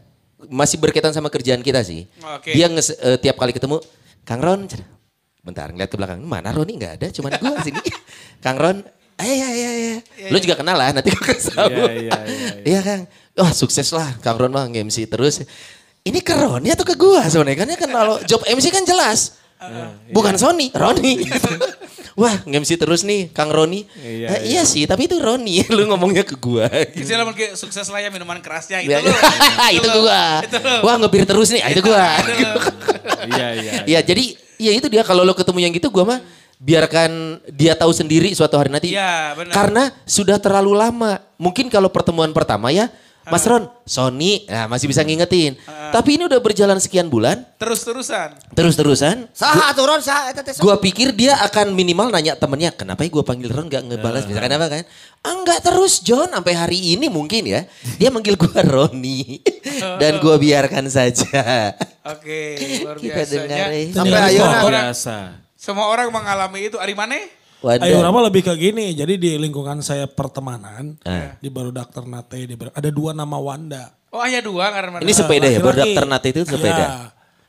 masih 0.48 0.80
berkaitan 0.80 1.12
sama 1.12 1.28
kerjaan 1.28 1.60
kita 1.60 1.84
sih. 1.84 2.08
Oke. 2.19 2.56
Dia 2.56 2.67
nges- 2.67 2.95
eh, 2.95 3.17
tiap 3.17 3.36
kali 3.36 3.52
ketemu, 3.52 3.84
Kang 4.24 4.39
Ron, 4.39 4.65
bentar 5.39 5.69
ngeliat 5.69 5.89
ke 5.89 5.98
belakang, 5.98 6.19
mana 6.22 6.50
Roni 6.50 6.80
nggak 6.80 6.93
ada, 6.95 7.08
cuman 7.12 7.36
gua 7.36 7.60
sini. 7.60 7.80
Kang 8.43 8.56
Ron, 8.56 8.78
ayo 9.17 9.34
ya 9.34 9.50
ya 9.52 9.72
ya. 9.76 9.95
Lu 10.32 10.38
juga 10.38 10.56
kenal 10.56 10.80
lah, 10.80 10.89
nanti 10.91 11.12
gua 11.12 11.24
kasih 11.28 11.52
tahu. 11.52 11.69
Iya, 11.69 11.86
iya, 11.91 12.17
iya, 12.24 12.52
Iya 12.63 12.80
Kang, 12.82 13.02
wah 13.36 13.52
sukses 13.52 13.91
lah 13.91 14.15
Kang 14.19 14.39
Ron 14.39 14.52
mah 14.52 14.65
nge-MC 14.67 15.06
terus. 15.06 15.43
Ini 16.00 16.24
ke 16.24 16.32
Roni 16.32 16.72
atau 16.72 16.88
ke 16.88 16.95
gua 16.95 17.28
sebenarnya? 17.28 17.67
Karena 17.67 17.76
kan 17.76 17.91
kalau 17.91 18.15
job 18.24 18.39
MC 18.48 18.72
kan 18.72 18.88
jelas. 18.88 19.36
Bukan 20.10 20.39
Sony, 20.39 20.72
Roni. 20.72 21.19
Wah, 22.19 22.36
nge-MC 22.43 22.75
terus 22.75 23.01
nih 23.01 23.32
Kang 23.32 23.47
Roni. 23.47 23.88
Iya, 23.95 24.27
Eh, 24.27 24.39
iya 24.51 24.62
sih, 24.63 24.84
tapi 24.84 25.08
itu 25.08 25.15
Roni. 25.15 25.63
Lu 25.71 25.88
ngomongnya 25.88 26.21
ke 26.21 26.36
gua. 26.36 26.67
Istilah 26.91 27.23
mungkin 27.23 27.55
sukses 27.55 27.88
lah 27.88 27.99
ya 27.99 28.12
minuman 28.12 28.43
kerasnya 28.43 28.84
itu 28.84 28.91
Ya, 28.91 28.99
loh. 28.99 29.15
itu 29.71 29.88
loh. 29.88 29.95
gua. 30.03 30.43
Itu. 30.43 30.58
Wah, 30.84 30.95
ngebir 30.97 31.23
terus 31.23 31.47
nih. 31.49 31.63
Ah, 31.63 31.69
itu 31.71 31.82
gua. 31.82 32.03
Iya, 33.29 33.47
iya. 33.53 33.71
Iya, 33.86 33.99
jadi 34.01 34.23
ya 34.58 34.71
itu 34.71 34.88
dia 34.88 35.03
kalau 35.03 35.21
lo 35.21 35.32
ketemu 35.32 35.60
yang 35.62 35.71
gitu 35.71 35.88
gua 35.88 36.03
mah 36.08 36.19
biarkan 36.58 37.39
dia 37.47 37.71
tahu 37.71 37.91
sendiri 37.91 38.32
suatu 38.32 38.55
hari 38.55 38.67
nanti. 38.67 38.91
Iya, 38.91 39.32
benar. 39.34 39.53
Karena 39.53 39.84
sudah 40.03 40.36
terlalu 40.36 40.75
lama. 40.75 41.23
Mungkin 41.36 41.67
kalau 41.67 41.88
pertemuan 41.88 42.32
pertama 42.32 42.67
ya 42.69 42.91
Mas 43.27 43.45
Ron, 43.45 43.67
Sony, 43.84 44.47
nah 44.47 44.65
masih 44.65 44.88
bisa 44.88 45.03
ngingetin. 45.03 45.53
Tapi 45.91 46.17
ini 46.17 46.25
udah 46.25 46.39
berjalan 46.39 46.82
sekian 46.82 47.10
bulan, 47.10 47.45
Terus-terusan. 47.62 48.34
terus-terusan. 48.58 49.29
Saha 49.34 49.73
eta 50.32 50.41
teh. 50.41 50.53
saha. 50.55 50.63
Gua 50.63 50.82
pikir 50.82 51.13
dia 51.13 51.38
akan 51.45 51.75
minimal 51.77 52.10
nanya 52.10 52.34
temennya, 52.34 52.73
kenapa 52.73 53.05
ya 53.05 53.10
gue 53.13 53.21
panggil 53.21 53.49
Ron 53.53 53.69
gak 53.69 53.86
ngebalas, 53.86 54.25
misalkan 54.25 54.53
apa 54.55 54.65
kan. 54.65 54.84
Ah, 55.21 55.34
enggak 55.38 55.60
terus 55.62 56.01
John, 56.01 56.32
sampai 56.34 56.53
hari 56.58 56.97
ini 56.97 57.05
mungkin 57.05 57.45
ya. 57.45 57.69
Dia 58.01 58.10
manggil 58.10 58.34
gua 58.34 58.65
Roni. 58.71 59.41
Dan 60.01 60.17
gua 60.21 60.41
biarkan 60.41 60.89
saja. 60.89 61.73
Oke, 62.10 62.58
luar 62.82 62.97
Kita 63.03 63.13
biasanya. 63.13 63.45
dengar. 63.45 63.69
Sampai 63.93 64.19
kok. 64.34 64.69
Biasa. 64.73 65.17
Semua 65.60 65.86
orang 65.91 66.08
mengalami 66.10 66.71
itu. 66.71 66.79
Ari 66.79 66.95
Ayo 67.62 68.00
nama 68.00 68.19
lebih 68.24 68.41
ke 68.41 68.54
gini, 68.56 68.93
jadi 68.93 69.13
di 69.15 69.36
lingkungan 69.36 69.80
saya 69.80 70.08
pertemanan, 70.08 70.95
Eh. 71.02 71.36
di 71.38 71.48
baru 71.48 71.69
Dr. 71.69 72.04
Nate, 72.04 72.45
di 72.45 72.56
Baru- 72.56 72.72
ada 72.72 72.88
dua 72.88 73.12
nama 73.12 73.36
Wanda. 73.36 73.91
Oh 74.10 74.24
ayah 74.24 74.39
dua 74.39 74.72
karena 74.72 74.89
mana? 74.89 75.02
Ini 75.02 75.12
sepeda 75.12 75.45
ya, 75.45 75.60
baru 75.60 75.76
Laki-laki. 75.76 75.91
Dr. 75.93 76.06
Nate 76.08 76.28
itu 76.30 76.41
sepeda. 76.48 76.72
Iya. 76.72 76.89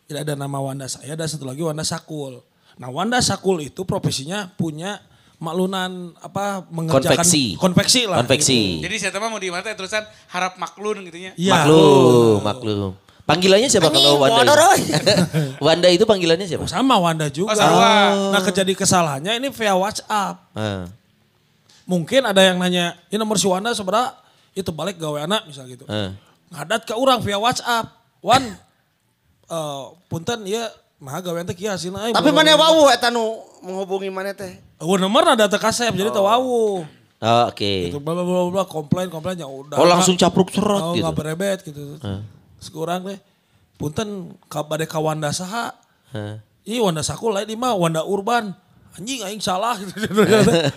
Jadi 0.05 0.19
ada 0.21 0.35
nama 0.35 0.59
Wanda 0.59 0.87
saya, 0.87 1.15
ada 1.15 1.25
satu 1.25 1.47
lagi 1.47 1.63
Wanda 1.63 1.81
Sakul. 1.81 2.43
Nah 2.77 2.91
Wanda 2.91 3.23
Sakul 3.23 3.63
itu 3.63 3.85
profesinya 3.85 4.51
punya 4.51 4.99
maklunan 5.39 6.13
apa 6.19 6.67
mengerjakan 6.69 7.17
Konveksi. 7.17 7.55
konveksi 7.57 8.01
lah. 8.05 8.19
Konveksi. 8.21 8.83
Jadi 8.83 8.97
saya 8.99 9.09
teman 9.11 9.31
mau 9.31 9.39
di 9.39 9.49
mana 9.49 9.65
terusan 9.65 10.03
harap 10.29 10.59
maklun 10.59 11.07
gitu. 11.07 11.17
Iya. 11.31 11.33
Maklum, 11.39 12.39
maklum. 12.43 12.93
Panggilannya 13.31 13.69
siapa 13.71 13.89
kalau 13.89 14.19
Wanda? 14.19 14.53
Roy. 14.53 14.81
Wanda 15.67 15.87
itu 15.87 16.03
panggilannya 16.03 16.45
siapa? 16.45 16.67
Sama 16.67 16.99
Wanda 16.99 17.31
juga. 17.31 17.53
Oh, 17.53 17.57
sarua. 17.57 17.91
Nah 18.35 18.43
kejadi 18.43 18.73
kesalahannya 18.75 19.39
ini 19.39 19.49
via 19.49 19.73
WhatsApp. 19.73 20.37
Ah, 20.53 20.91
Mungkin 21.87 22.23
ada 22.23 22.39
yang 22.41 22.59
nanya, 22.59 22.95
ini 23.07 23.17
nomor 23.17 23.35
si 23.35 23.47
Wanda 23.47 23.71
seberapa? 23.71 24.15
Itu 24.51 24.71
balik 24.71 24.95
gawe 24.97 25.27
anak 25.27 25.47
misal 25.47 25.67
gitu. 25.67 25.87
ah. 25.87 26.15
Ngadat 26.51 26.83
ke 26.85 26.95
orang 26.95 27.19
via 27.21 27.39
WhatsApp. 27.39 27.87
Wan, 28.21 28.43
eh 29.47 29.83
punten 30.07 30.45
ya, 30.45 30.67
nah 30.99 31.19
gawe 31.19 31.41
teh 31.43 31.55
kieu 31.55 31.71
hasilna. 31.71 32.11
Tapi 32.11 32.31
mana 32.31 32.55
wau 32.55 32.87
eta 32.87 33.09
nu 33.09 33.39
menghubungi 33.61 34.07
mana 34.07 34.31
teh? 34.31 34.59
Oh, 34.77 34.95
nomor 34.97 35.23
ada 35.25 35.47
teh 35.47 35.57
kasep 35.57 35.91
jadi 35.91 36.11
teu 36.11 36.23
wau. 36.23 36.83
Oh, 37.21 37.43
Oke. 37.47 37.93
Gitu 37.93 38.01
bla 38.01 38.13
bla 38.13 38.25
bla 38.25 38.49
bla 38.49 38.65
komplain 38.65 39.07
komplain 39.07 39.37
ya 39.37 39.45
udah. 39.45 39.77
Oh 39.77 39.85
langsung 39.85 40.17
capruk 40.17 40.49
serot 40.49 40.81
Oh, 40.81 40.93
gitu. 40.93 41.05
nggak 41.05 41.17
berebet 41.17 41.59
gitu. 41.63 42.01
Sekurang 42.61 43.09
deh. 43.09 43.19
Punten 43.81 44.37
ka 44.53 44.61
bade 44.61 44.85
ka 44.85 45.01
Wanda 45.01 45.33
saha? 45.33 45.73
Hah. 46.13 46.37
Ih 46.69 46.79
Wanda 46.85 47.01
Sakul 47.01 47.33
lain 47.33 47.49
mah 47.57 47.73
Wanda 47.75 48.05
Urban. 48.05 48.53
Anjing 48.95 49.25
aing 49.25 49.41
salah 49.41 49.81
gitu. 49.81 49.97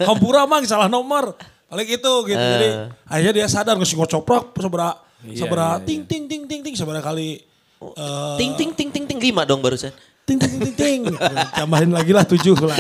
Hampura 0.08 0.48
mah 0.48 0.64
salah 0.64 0.88
nomor. 0.88 1.36
Paling 1.68 1.90
itu 1.90 2.14
gitu. 2.30 2.38
Jadi 2.40 2.68
akhirnya 3.10 3.34
dia 3.44 3.48
sadar 3.50 3.76
geus 3.76 3.92
ngocoprok 3.92 4.56
sabaraha 4.56 5.02
sabaraha 5.34 5.82
ting 5.82 6.06
ting 6.06 6.30
ting 6.30 6.46
ting 6.46 6.62
ting 6.62 6.76
sabaraha 6.78 7.10
kali 7.12 7.42
eh, 7.82 8.36
Ting 8.38 8.54
ting 8.54 8.72
ting 8.78 8.90
ting 8.94 9.04
ting 9.10 9.20
lima 9.20 9.44
dong 9.44 9.60
barusan. 9.60 9.92
ting 10.24 10.40
ting 10.40 10.56
ting 10.56 10.76
ting. 10.78 11.00
Tambahin 11.52 11.92
lagi 11.92 12.16
lah 12.16 12.24
tujuh 12.24 12.56
lah. 12.64 12.78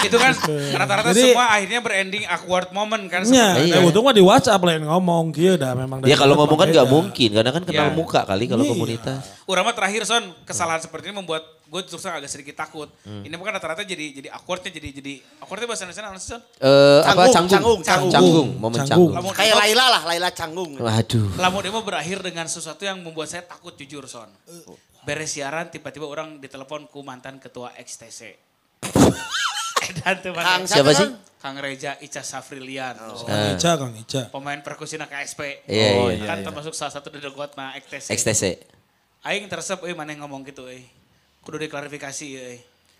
Itu 0.00 0.16
kan 0.16 0.32
rata-rata 0.72 1.10
Jadi- 1.10 1.32
semua 1.32 1.46
akhirnya 1.50 1.80
berending 1.80 2.24
awkward 2.24 2.68
moment 2.70 3.04
kan. 3.06 3.20
Iya. 3.22 3.56
nah, 3.70 3.80
untung 3.82 4.02
mah 4.02 4.12
di 4.12 4.20
WhatsApp 4.20 4.60
lain 4.60 4.82
ngomong 4.82 5.30
kieu 5.30 5.54
dah 5.54 5.72
memang. 5.72 6.00
Ya 6.02 6.14
kalau 6.14 6.34
ngomong 6.34 6.56
kan 6.56 6.68
nggak 6.68 6.88
mungkin 6.88 7.28
karena 7.30 7.50
kan 7.50 7.62
kenal 7.62 7.88
Iya. 7.88 7.94
muka 7.94 8.20
kali 8.22 8.44
kalau 8.46 8.62
Iya. 8.62 8.70
komunitas. 8.70 9.22
Urang 9.44 9.64
mah 9.64 9.74
terakhir 9.74 10.02
son 10.04 10.24
kesalahan 10.42 10.78
seperti 10.78 11.08
ini 11.08 11.16
membuat 11.16 11.42
gue 11.66 11.80
terus 11.82 12.02
terang 12.02 12.18
agak 12.18 12.26
sedikit 12.28 12.56
takut. 12.56 12.90
Hmm. 13.02 13.22
Ini 13.22 13.30
bukan 13.32 13.52
rata-rata 13.52 13.82
jadi 13.82 14.10
jadi 14.12 14.28
awkwardnya 14.32 14.70
jadi 14.72 14.88
jadi 14.92 15.12
awkwardnya 15.38 15.66
bahasa 15.68 15.86
Indonesia 15.86 16.02
apa 16.04 16.18
sih 16.18 16.28
son? 16.28 16.42
Eh 16.58 17.00
apa 17.00 17.22
Canggung, 17.28 17.46
canggung? 17.46 17.78
canggung, 17.80 18.10
Canggung, 18.10 18.48
momen 18.58 18.78
Canggung. 18.80 19.12
canggung. 19.12 19.34
Kayak 19.34 19.54
Laila 19.56 19.84
lah, 19.88 20.02
Laila 20.04 20.28
canggung. 20.30 20.70
Waduh. 20.76 21.26
Lamun 21.36 21.62
demo 21.62 21.80
berakhir 21.80 22.18
dengan 22.20 22.46
sesuatu 22.46 22.82
yang 22.82 22.98
membuat 22.98 23.28
saya 23.28 23.44
takut 23.44 23.76
jujur 23.76 24.02
son. 24.04 24.26
Beres 25.00 25.30
siaran 25.30 25.70
tiba-tiba 25.70 26.04
orang 26.04 26.42
ditelepon 26.42 26.90
ku 26.90 27.00
mantan 27.00 27.38
ketua 27.38 27.70
XTC. 27.74 28.34
Edan 29.90 30.14
tuh 30.22 30.32
Kang 30.32 30.62
mana? 30.62 30.70
Siapa 30.70 30.92
sih? 30.94 31.08
Kang 31.40 31.56
Reja 31.56 31.96
Ica 31.98 32.22
Safrilian. 32.22 32.94
Kang 33.00 33.56
Ica, 33.56 33.70
Kang 33.80 33.92
Ica. 33.96 34.22
Pemain 34.28 34.60
perkusina 34.60 35.08
KSP. 35.08 35.64
Iya, 35.64 35.88
oh, 35.96 36.12
iya. 36.12 36.28
kan 36.28 36.44
termasuk 36.44 36.76
salah 36.76 36.92
satu 36.92 37.08
dedegot 37.08 37.56
na 37.56 37.74
XTC. 37.80 38.12
XTC. 38.12 38.44
Aing 39.24 39.48
teresep 39.48 39.80
euy 39.84 39.96
maneh 39.96 40.20
ngomong 40.20 40.44
gitu 40.44 40.68
euy. 40.68 40.84
Kudu 41.40 41.56
diklarifikasi 41.64 42.26
euy. 42.36 42.58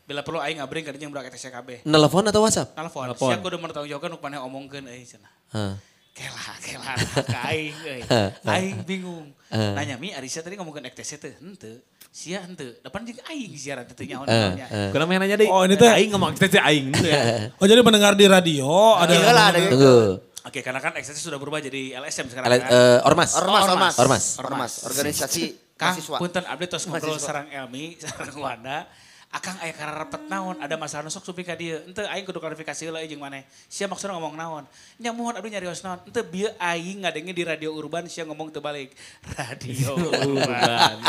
Bila 0.09 0.25
perlu 0.25 0.41
aing 0.41 0.59
ngabring 0.59 0.83
ka 0.89 0.91
dieu 0.97 1.05
jeung 1.05 1.13
budak 1.13 1.29
XTC 1.31 1.53
KB. 1.53 1.69
Nelfon 1.85 2.25
atau 2.27 2.41
WhatsApp? 2.43 2.73
Telepon. 2.73 3.13
Telepon. 3.13 3.29
Sia 3.29 3.39
kudu 3.45 3.57
bertanggung 3.61 3.91
jawabkeun 3.93 4.11
nu 4.17 4.19
maneh 4.19 4.41
omongkeun 4.41 4.85
euy 4.89 5.05
cenah. 5.05 5.33
Hah. 5.53 5.75
Kela, 6.11 6.53
kela, 6.59 6.93
ka 7.23 7.41
aing 7.53 7.77
euy. 7.87 8.03
Aing 8.49 8.79
bingung. 8.89 9.31
Nanya 9.53 10.01
mi 10.01 10.17
Arisa 10.17 10.41
tadi 10.41 10.57
ngomongkeun 10.57 10.89
XTC 10.89 11.11
teh 11.21 11.33
henteu. 11.39 11.77
Sia 12.11 12.43
henteu. 12.43 12.75
Depan 12.77 13.07
jeung 13.07 13.23
aing 13.25 13.55
siaran 13.55 13.87
teh 13.87 13.95
teu 13.95 14.03
nyaho 14.05 14.27
namanya. 14.27 14.67
Kenapa 14.91 15.11
yang 15.11 15.23
nanya 15.23 15.37
deh? 15.37 15.47
Oh, 15.47 15.63
ini 15.63 15.75
teh- 15.75 15.87
Aing 15.89 16.11
ngomong 16.11 16.35
kita 16.35 16.47
teh 16.51 16.61
aing. 16.61 16.91
gitu 16.91 17.07
ya. 17.07 17.23
Oh 17.61 17.65
jadi 17.65 17.81
mendengar 17.81 18.13
di 18.13 18.27
radio 18.27 18.67
ada 18.95 19.11
Iya 19.11 19.31
lah, 19.31 19.47
ada. 19.49 19.59
Tunggu. 19.65 19.99
Oke, 20.41 20.59
karena 20.59 20.81
kan 20.81 20.91
XTC 20.93 21.21
sudah 21.23 21.37
berubah 21.37 21.61
jadi 21.61 21.95
LSM 21.97 22.27
sekarang 22.27 22.49
kan. 22.49 22.61
eh, 22.67 22.99
ormas. 23.05 23.31
Ormas, 23.37 23.63
ormas. 23.65 23.95
Ormas. 23.97 24.25
Ormas, 24.39 24.73
organisasi 24.85 25.43
Kang, 25.77 25.95
mahasiswa. 25.95 26.17
punten 26.17 26.45
update 26.45 26.71
tos 26.71 26.85
ngobrol 26.85 27.17
sarang 27.17 27.47
Elmi, 27.47 27.95
sarang 28.01 28.35
Wanda. 28.35 28.91
Akang 29.31 29.55
aya 29.63 29.71
kararepet 29.71 30.27
naon, 30.27 30.59
ada 30.59 30.75
masalah 30.75 31.07
nusuk 31.07 31.23
supi 31.23 31.47
ka 31.47 31.55
dieu. 31.55 31.79
Henteu 31.87 32.03
aing 32.03 32.27
kudu 32.27 32.43
klarifikasi 32.43 32.91
heula 32.91 32.99
jeung 33.07 33.23
maneh. 33.23 33.47
Sia 33.71 33.87
maksudna 33.87 34.19
ngomong 34.19 34.35
naon? 34.35 34.67
Nya 34.99 35.15
mohon 35.15 35.39
abdi 35.39 35.55
nyarios 35.55 35.87
naon? 35.87 36.03
Henteu 36.03 36.27
bieu 36.27 36.51
aing 36.59 37.07
ngadenge 37.07 37.31
di 37.31 37.47
radio 37.47 37.71
urban 37.71 38.11
sia 38.11 38.27
ngomong 38.27 38.51
teu 38.51 38.59
balik. 38.59 38.91
Radio 39.39 39.95
urban. 40.27 40.99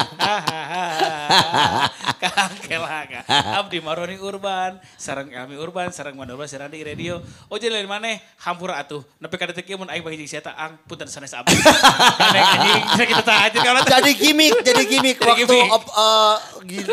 Kang 2.21 2.53
kela 2.61 3.09
ka. 3.09 3.25
Abdi 3.57 3.81
maroni 3.81 4.21
urban, 4.21 4.77
sarang 5.01 5.33
Elmi 5.33 5.57
urban, 5.57 5.89
sarang 5.89 6.13
Wanda 6.13 6.37
urban, 6.37 6.45
sarang 6.45 6.69
di 6.69 6.85
radio. 6.85 7.25
Oh 7.49 7.57
jadi 7.57 7.73
lain 7.73 7.89
maneh 7.89 8.21
hampura 8.45 8.77
atuh. 8.77 9.01
Nepi 9.17 9.33
ka 9.33 9.49
detik 9.49 9.65
ieu 9.65 9.81
mun 9.81 9.89
aing 9.89 10.05
bagi 10.05 10.21
jeung 10.21 10.29
sia 10.29 10.45
teh 10.45 10.53
ang 10.53 10.77
punten 10.85 11.09
sanes 11.09 11.33
abdi. 11.33 11.57
Anjing, 12.37 13.01
kita 13.01 13.25
tah 13.25 13.49
aja 13.49 13.81
jadi 13.81 14.11
gimmick, 14.13 14.61
jadi 14.61 14.83
gimmick 14.85 15.17
waktu 15.17 15.57
op, 15.73 15.89
eh, 15.89 16.37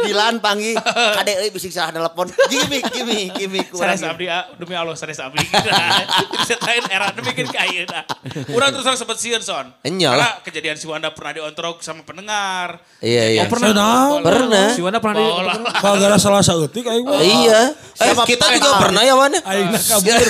Dilan 0.08 0.40
panggil 0.40 0.80
kade 1.18 1.32
euy 1.42 1.50
bisik 1.50 1.74
salah 1.74 1.90
telepon. 1.90 2.30
Gimmick, 2.46 2.84
gimmick, 2.94 3.28
gimmick 3.34 3.66
Sanes 3.74 4.06
abdi 4.06 4.30
ah, 4.30 4.46
demi 4.54 4.78
Allah 4.78 4.94
sanes 4.94 5.18
abdi. 5.18 5.42
Jadi 5.50 6.36
setain 6.46 6.84
era 6.88 7.10
demikian 7.10 7.50
ka 7.50 7.66
ayeuna. 7.66 8.06
Urang 8.54 8.70
terus 8.70 8.86
sempat 8.94 9.18
sieun 9.18 9.42
son. 9.42 9.74
Enya 9.82 10.14
Karena 10.14 10.30
kejadian 10.46 10.76
si 10.78 10.86
Wanda 10.86 11.10
pernah 11.10 11.34
diontrok 11.34 11.82
sama 11.82 12.06
pendengar. 12.06 12.78
Iya, 13.02 13.24
iya. 13.34 13.42
Oh, 13.44 13.50
pernah. 13.50 13.74
Nah, 13.74 14.22
Pernah. 14.22 14.66
Si 14.72 14.80
Wanda 14.80 14.98
pernah 15.02 15.16
di... 15.18 15.26
Bola. 15.26 15.54
Kalau 15.74 15.96
gara 15.98 16.16
salah 16.16 16.42
sautik 16.46 16.86
aing 16.86 17.04
mah. 17.04 17.18
Iya. 17.18 17.60
Eh, 17.98 18.14
kita 18.24 18.46
pernah? 18.46 18.54
juga 18.62 18.70
pernah 18.78 19.02
ya, 19.02 19.14
Wan? 19.18 19.32
Aing 19.34 19.68
nak 19.74 19.82
kabur. 19.82 20.14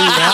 Iya. 0.00 0.28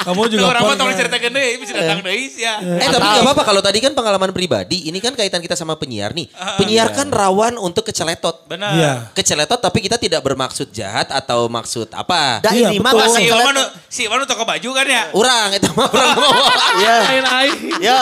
Kamu 0.00 0.32
juga 0.32 0.40
Juga 0.40 0.48
orang 0.56 0.62
mah 0.64 0.74
tong 0.80 0.88
pernah. 0.88 0.96
cerita 0.96 1.16
gede, 1.20 1.44
bisa 1.60 1.72
datang 1.76 2.00
deui 2.00 2.24
sia. 2.32 2.56
Eh 2.56 2.88
tapi 2.88 3.04
gak 3.04 3.20
apa-apa 3.20 3.42
kalau 3.44 3.60
tadi 3.60 3.84
kan 3.84 3.92
pengalaman 3.92 4.32
pribadi, 4.32 4.88
ini 4.88 4.96
kan 4.96 5.12
kaitan 5.12 5.44
kita 5.44 5.52
sama 5.52 5.76
penyiar 5.76 6.16
nih. 6.16 6.24
Penyiar 6.56 6.88
kan 6.96 7.12
rawan 7.12 7.60
untuk 7.60 7.84
keceletot. 7.84 8.48
Benar. 8.48 8.72
Iya. 8.72 8.92
Keceletot 9.40 9.60
tapi 9.64 9.78
kita 9.80 9.96
tidak 9.96 10.20
bermaksud 10.20 10.68
jahat 10.68 11.08
atau 11.08 11.48
maksud 11.48 11.88
apa. 11.96 12.44
Da 12.44 12.52
Iya, 12.52 12.76
ini 12.76 12.76
mah 12.76 12.92
betul. 12.92 13.00
bahasa 13.00 13.16
Si 13.16 13.24
Iwan 13.24 13.56
si 13.88 14.00
Iwan 14.04 14.20
toko 14.28 14.44
baju 14.44 14.68
kan 14.76 14.84
ya. 14.84 15.04
Urang 15.16 15.48
itu 15.56 15.68
mah 15.72 15.88
urang. 15.88 16.16
Iya. 16.84 16.96
Ya. 17.80 18.00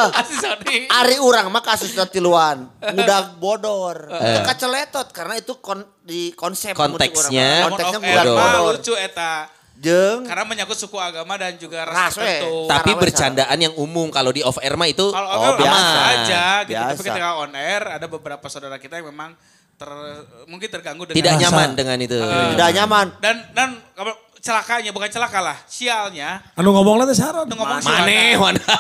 Ari 0.91 1.23
urang 1.23 1.47
mah 1.55 1.63
kasus 1.63 1.95
tiluan. 2.11 2.67
Mudah 2.83 3.39
bodor. 3.39 4.11
Eh. 4.19 4.43
Teka 4.43 4.59
celetot 4.59 5.07
karena 5.15 5.39
itu 5.39 5.55
kon, 5.63 5.79
di 6.03 6.35
konsep 6.35 6.75
Konteksnya. 6.75 7.71
Konteksnya 7.71 8.01
mudah 8.03 8.25
bodor. 8.27 8.75
lucu 8.75 8.99
eta. 8.99 9.47
Jeung 9.79 10.27
Karena 10.27 10.43
menyangkut 10.43 10.75
suku 10.75 10.99
agama 10.99 11.39
dan 11.39 11.55
juga 11.55 11.87
Ras, 11.87 12.19
we. 12.19 12.27
tertentu. 12.27 12.67
Tapi 12.67 12.91
bercandaan 12.99 13.59
yang 13.63 13.75
umum 13.79 14.11
kalau 14.11 14.35
di 14.35 14.43
off 14.43 14.59
air 14.59 14.75
mah 14.75 14.91
itu 14.91 15.07
Kalau 15.15 15.29
oh, 15.31 15.55
biasa 15.55 15.99
aja 16.19 16.45
gitu. 16.67 16.75
Tapi 16.75 16.99
Biasa. 16.99 17.07
ketika 17.15 17.31
on 17.39 17.55
air 17.55 17.83
ada 17.87 18.07
beberapa 18.11 18.43
saudara 18.51 18.75
kita 18.83 18.99
yang 18.99 19.15
memang 19.15 19.39
ter, 19.79 19.91
mungkin 20.51 20.69
terganggu 20.69 21.07
dengan 21.07 21.17
Tidak 21.23 21.35
nyaman 21.39 21.69
dengan 21.79 21.97
itu. 22.03 22.19
tidak 22.19 22.71
nyaman. 22.75 23.07
dan 23.23 23.37
dan 23.55 23.69
celakanya 24.39 24.91
bukan 24.95 25.11
celaka 25.11 25.39
lah 25.43 25.57
sialnya 25.67 26.43
Anu 26.55 26.71
ngomong 26.71 27.03
nanti 27.03 27.15
saran. 27.15 27.47
nu 27.47 27.55
ngomong 27.59 27.79
si 27.83 27.91
Maneh, 27.91 28.35
Wanda 28.39 28.75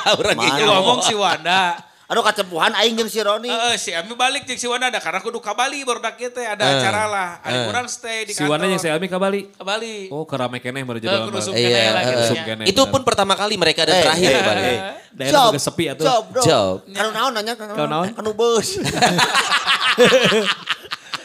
ngomong 0.66 0.98
si 1.02 1.14
Wanda 1.14 1.78
Aduh 2.08 2.24
kacepuhan 2.24 2.72
aing 2.72 2.96
jeung 2.96 3.12
si 3.12 3.20
Roni. 3.20 3.52
Eh, 3.52 3.76
si 3.76 3.92
Ami 3.92 4.16
balik 4.16 4.48
jeung 4.48 4.56
si 4.56 4.64
Wanda 4.64 4.88
ada 4.88 4.96
karena 4.96 5.20
kudu 5.20 5.44
ka 5.44 5.52
Bali 5.52 5.84
baru 5.84 6.00
dak 6.00 6.16
teh 6.16 6.40
ada 6.40 6.64
acara 6.64 7.04
lah 7.04 7.28
ada 7.44 7.68
kurang 7.68 7.84
stay 7.84 8.24
di 8.24 8.32
Si 8.32 8.40
kantor 8.40 8.56
Wanda 8.56 8.64
yang 8.72 8.80
saya 8.80 8.96
alami 8.96 9.12
ke 9.12 9.18
Bali. 9.20 9.40
ke 9.52 9.60
Bali 9.60 10.08
Oh 10.08 10.24
kerame 10.24 10.56
keneh 10.56 10.88
baru 10.88 11.04
jadi 11.04 11.12
Iya, 11.12 11.44
keneh 11.52 11.84
lah 11.92 12.02
keneh. 12.48 12.64
Itu 12.64 12.88
pun 12.88 13.04
pertama 13.04 13.36
kali 13.36 13.60
mereka 13.60 13.84
dan 13.84 14.00
terakhir 14.00 14.24
eh, 14.24 14.40
Bali. 14.40 14.72
Daerah 15.20 15.52
juga 15.52 15.60
sepi 15.60 15.84
atuh. 15.92 16.04
Job, 16.08 16.22
bro. 16.32 16.40
Job. 16.40 16.76
Kalau 16.88 17.12
naon 17.12 17.32
nanya 17.36 17.52
kan 17.60 17.76
Kalau 17.76 17.88
naon? 17.92 18.08
Anu 18.16 18.32
bus. 18.32 18.80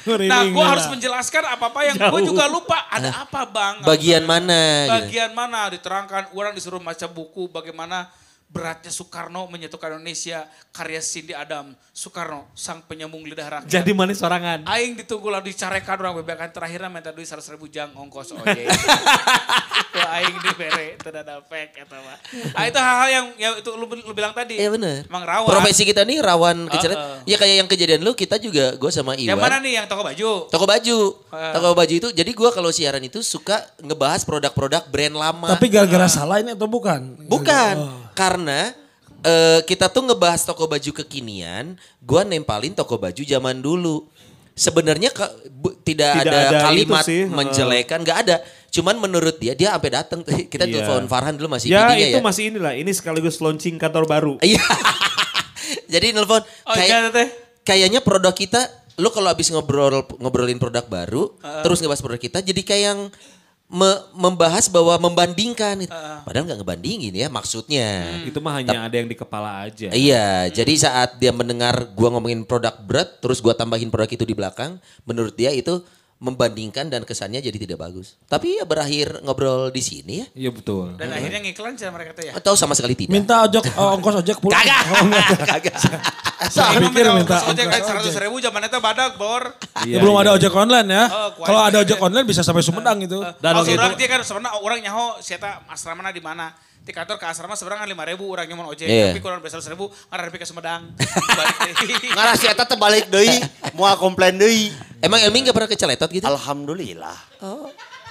Nah, 0.03 0.41
gue 0.47 0.65
harus 0.65 0.85
menjelaskan 0.91 1.43
apa-apa 1.55 1.79
yang 1.87 1.95
gue 1.95 2.21
juga 2.27 2.45
lupa. 2.51 2.83
Ada 2.91 3.23
apa 3.23 3.47
bang? 3.47 3.75
Bagian 3.87 4.23
mana? 4.27 4.87
gitu. 4.87 4.93
Bagian 4.99 5.31
mana 5.31 5.71
diterangkan. 5.71 6.31
Orang 6.35 6.53
disuruh 6.53 6.81
baca 6.83 7.07
buku 7.07 7.47
bagaimana 7.47 8.11
beratnya 8.53 8.93
Soekarno 8.93 9.49
menyatukan 9.49 9.97
Indonesia, 9.97 10.45
karya 10.69 11.01
Cindy 11.01 11.33
Adam, 11.33 11.73
Soekarno, 11.89 12.53
sang 12.53 12.85
penyambung 12.85 13.25
lidah 13.25 13.49
rakyat. 13.49 13.69
Jadi 13.69 13.91
manis 13.97 14.21
sorangan. 14.21 14.69
Aing 14.69 14.93
ditunggu 14.93 15.25
lalu 15.33 15.49
dicarekan 15.49 15.97
orang 15.97 16.21
bebekan 16.21 16.53
terakhirnya 16.53 16.85
minta 16.93 17.09
duit 17.09 17.25
100 17.25 17.41
ribu 17.57 17.65
jang 17.65 17.89
ongkos 17.97 18.37
ojek. 18.37 18.69
Wah 19.97 20.09
aing 20.21 20.37
dibere, 20.37 21.01
itu 21.01 21.09
ada 21.09 21.41
fake 21.41 21.81
atau 21.81 21.97
apa. 21.97 22.13
Ah 22.53 22.69
itu 22.69 22.77
hal-hal 22.77 23.09
yang 23.09 23.25
ya 23.41 23.49
itu 23.57 23.71
lu, 23.73 23.89
lu 23.89 24.13
bilang 24.13 24.37
tadi. 24.37 24.61
Iya 24.61 24.69
bener. 24.69 25.09
Emang 25.09 25.25
rawan. 25.25 25.49
Profesi 25.49 25.81
kita 25.81 26.05
nih 26.05 26.21
rawan 26.21 26.69
kecelakaan. 26.69 27.25
Heeh. 27.25 27.33
Ya 27.33 27.35
kayak 27.41 27.55
yang 27.65 27.69
kejadian 27.73 28.01
lu 28.05 28.13
kita 28.13 28.37
juga 28.37 28.77
gue 28.77 28.91
sama 28.93 29.17
Iwan. 29.17 29.33
Yang 29.33 29.41
mana 29.41 29.57
nih 29.65 29.73
yang 29.81 29.85
toko 29.89 30.05
baju? 30.05 30.31
Toko 30.53 30.65
baju. 30.69 30.97
Eh. 31.33 31.53
Toko 31.57 31.69
baju 31.73 31.93
itu 31.97 32.09
jadi 32.13 32.31
gua 32.37 32.53
kalau 32.53 32.69
siaran 32.69 33.01
itu 33.01 33.25
suka 33.25 33.65
ngebahas 33.81 34.21
produk-produk 34.21 34.85
brand 34.93 35.17
lama. 35.17 35.49
Tapi 35.57 35.73
gara-gara 35.73 36.05
salah 36.05 36.37
ini 36.37 36.53
atau 36.53 36.69
bukan? 36.69 37.17
Bukan. 37.25 37.75
Oh. 37.81 38.02
Karena 38.13 38.71
eh, 39.19 39.59
kita 39.63 39.87
tuh 39.87 40.03
ngebahas 40.03 40.41
toko 40.41 40.65
baju 40.65 40.91
kekinian, 40.95 41.73
gua 41.99 42.21
nempalin 42.21 42.71
toko 42.71 42.95
baju 42.95 43.19
zaman 43.19 43.59
dulu. 43.59 44.05
Sebenarnya 44.53 45.09
ke- 45.09 45.49
bu- 45.49 45.73
tidak, 45.81 46.13
Tidak 46.13 46.29
ada, 46.29 46.39
ada 46.47 46.59
kalimat 46.63 47.01
sih, 47.01 47.25
menjelekan, 47.25 47.99
nggak 47.99 48.19
ada. 48.21 48.35
Cuman 48.69 48.97
menurut 48.97 49.35
dia, 49.35 49.53
dia 49.53 49.73
sampai 49.73 49.91
datang. 49.91 50.21
Kita 50.53 50.63
Iya. 50.63 50.85
telepon 50.85 51.05
Farhan 51.07 51.33
dulu 51.33 51.49
masih 51.51 51.73
Ya 51.73 51.89
itu 51.91 52.13
ya. 52.13 52.21
masih 52.21 52.43
inilah. 52.49 52.73
Ini 52.73 52.91
sekaligus 52.91 53.37
launching 53.37 53.75
kantor 53.75 54.05
baru. 54.05 54.33
Iya. 54.45 54.61
Jadi 55.89 56.11
nelfon 56.11 56.41
Oh 56.41 56.73
kayak 56.73 56.87
iya 56.89 57.25
kayaknya 57.63 57.99
produk 58.01 58.35
kita 58.35 58.59
lu 58.93 59.09
kalau 59.09 59.25
habis 59.25 59.49
ngobrol 59.49 59.89
ngobrolin 60.19 60.59
produk 60.59 60.83
baru 60.83 61.33
terus 61.63 61.79
ngebahas 61.79 62.03
produk 62.03 62.19
kita 62.19 62.39
jadi 62.41 62.61
kayak 62.61 62.83
yang 62.83 62.99
me- 63.73 64.01
membahas 64.13 64.69
bahwa 64.69 64.93
membandingkan 65.01 65.81
gitu. 65.81 65.89
padahal 66.21 66.45
nggak 66.45 66.59
ngebandingin 66.61 67.09
ya 67.11 67.27
maksudnya 67.27 68.05
Itu 68.21 68.37
mah 68.37 68.61
hanya 68.61 68.85
ada 68.85 68.93
yang 68.93 69.09
di 69.09 69.17
kepala 69.17 69.65
aja. 69.65 69.89
iya 69.89 70.45
jadi 70.47 70.73
saat 70.77 71.17
dia 71.17 71.33
mendengar 71.33 71.89
gua 71.91 72.13
ngomongin 72.13 72.45
produk 72.45 72.77
berat 72.79 73.17
terus 73.17 73.41
gua 73.41 73.57
tambahin 73.57 73.89
produk 73.89 74.13
itu 74.13 74.23
di 74.23 74.37
belakang 74.37 74.77
menurut 75.03 75.33
dia 75.33 75.49
itu 75.49 75.81
membandingkan 76.23 76.87
dan 76.87 77.03
kesannya 77.03 77.43
jadi 77.43 77.57
tidak 77.59 77.83
bagus 77.83 78.15
tapi 78.31 78.55
ya 78.55 78.63
berakhir 78.63 79.19
ngobrol 79.27 79.67
di 79.67 79.83
sini 79.83 80.23
ya 80.23 80.27
Iya 80.33 80.49
betul. 80.55 80.95
Dan 80.99 81.13
akhirnya 81.13 81.39
ngiklan 81.39 81.73
sih 81.75 81.87
mereka 81.89 82.11
tuh 82.15 82.23
ya. 82.27 82.33
atau 82.35 82.53
sama 82.55 82.73
sekali 82.73 82.95
tidak 82.95 83.11
Minta 83.11 83.43
ojek 83.43 83.63
oh, 83.75 83.95
ongkos 83.99 84.23
ojek 84.23 84.37
pulang. 84.39 84.59
kagak 84.59 84.83
Oh, 84.87 85.05
kagak 85.51 85.75
Saya 86.51 86.79
pikir 86.79 87.05
minta 87.07 87.15
minta 87.15 87.35
ongkos 87.39 87.51
ojek 87.53 87.65
kan 87.67 87.79
ongkos 87.79 88.13
100 88.13 88.23
ribu 88.27 88.35
zaman 88.39 88.61
itu 88.67 88.79
badak 88.79 89.11
bor. 89.15 89.43
Ya, 89.83 89.97
belum 89.99 90.15
ada 90.19 90.31
ojek 90.35 90.51
online 90.53 90.87
ya. 90.89 91.03
Oh, 91.11 91.29
Kalau 91.43 91.61
ada 91.63 91.77
ojek 91.83 91.97
ya. 91.99 92.03
online 92.03 92.25
bisa 92.27 92.41
sampai 92.43 92.63
Sumedang 92.63 92.99
itu. 93.03 93.19
Dan 93.39 93.51
oh, 93.55 93.63
orang 93.63 93.95
dia 93.95 94.07
kan 94.07 94.19
sebenarnya 94.23 94.51
orang 94.59 94.79
nyaho 94.83 95.19
sieta 95.19 95.63
asrama 95.67 96.11
di 96.11 96.23
mana. 96.23 96.51
Di 96.83 96.91
kantor 96.91 97.15
ke 97.15 97.23
asrama 97.23 97.55
sebenarnya 97.55 97.87
lima 97.87 98.03
ribu 98.03 98.27
orang 98.27 98.43
nyaman 98.43 98.67
ojek. 98.75 98.91
Iya. 98.91 99.15
Tapi 99.15 99.23
kurang 99.23 99.39
besar 99.39 99.63
seribu 99.63 99.87
ngarep 100.11 100.35
ke 100.35 100.43
Sumedang. 100.43 100.91
Balik 101.39 101.57
deui. 101.63 101.95
Ngarah 102.11 102.35
si 102.35 102.45
Eta 102.51 102.67
terbalik 102.67 103.07
deui, 103.07 103.39
moal 103.71 103.95
komplain 103.95 104.35
deui. 104.35 104.67
emang 104.99 105.23
Elmi 105.23 105.47
nggak 105.47 105.55
pernah 105.55 105.71
keceletot 105.71 106.09
gitu 106.11 106.27
Alhamdulillah. 106.27 107.15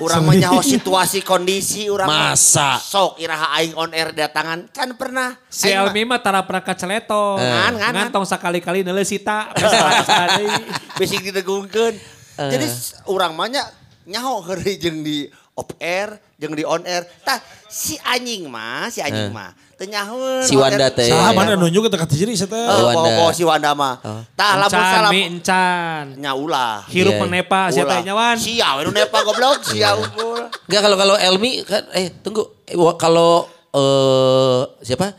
Urang 0.00 0.24
mah 0.24 0.32
nyaho 0.32 0.64
situasi 0.64 1.20
kondisi 1.20 1.92
urang. 1.92 2.08
Masa? 2.08 2.80
Sok 2.80 3.20
iraha 3.20 3.52
aing 3.60 3.76
on 3.76 3.92
air 3.92 4.08
datangan 4.16 4.64
can 4.72 4.96
pernah. 4.96 5.36
Si 5.52 5.68
Elmi 5.68 6.08
mah 6.08 6.24
tara 6.24 6.40
pernah 6.40 6.64
kaceleto. 6.64 7.36
Ngan, 7.36 7.44
ngan, 7.44 7.72
ngan. 7.76 7.92
Ngantong 8.08 8.24
sekali-kali 8.24 8.80
nele 8.80 9.04
sita. 9.04 9.52
Pesta 9.52 10.40
Bising 10.96 11.28
didegungkeun. 11.28 11.92
Jadi 12.40 12.66
urang 13.04 13.36
mah 13.36 13.52
nya 13.52 13.68
nyaho 14.08 14.40
heureuy 14.48 14.80
jeung 14.80 15.04
di 15.04 15.28
off 15.52 15.68
air, 15.76 16.16
jeung 16.42 16.52
di 16.52 16.66
on 16.66 16.82
air. 16.82 17.06
Tah 17.22 17.38
si 17.64 17.94
anjing 18.02 18.50
mah, 18.50 18.90
si 18.90 18.98
anjing 18.98 19.30
mah 19.30 19.54
teu 19.78 19.86
nyahoeun. 19.86 20.42
Si 20.42 20.54
Wanda 20.54 20.90
teh. 20.90 21.06
Salah 21.06 21.30
Iya. 21.30 21.38
mana 21.38 21.52
nunjuk 21.54 21.86
kita 21.86 21.96
kata 21.96 22.14
jadi 22.14 22.34
saya 22.34 22.50
teh. 22.50 22.66
Oh, 22.66 22.90
Wanda. 22.90 23.30
si 23.30 23.42
Wanda 23.42 23.70
mah. 23.72 23.94
Tah 24.34 24.58
lamun 24.58 25.10
mi 25.10 25.20
encan. 25.30 26.18
nya 26.18 26.34
ulah. 26.34 26.82
Hirup 26.86 27.14
Iya. 27.14 27.22
menepa 27.22 27.70
siapa 27.70 27.86
Ulah. 27.86 27.96
yang 27.98 28.06
nyawan. 28.10 28.36
Sia 28.36 28.68
we 28.74 28.82
nu 28.82 28.90
nepa 28.90 29.18
goblok, 29.22 29.62
sia 29.70 29.94
unggul. 29.94 30.50
Enggak 30.66 30.82
kalau 30.82 30.96
kalau 30.98 31.14
Elmi 31.16 31.62
kan 31.62 31.86
eh 31.94 32.10
tunggu 32.18 32.42
Eh, 32.64 32.76
kalau 32.96 33.46
eh 33.70 34.60
siapa? 34.82 35.14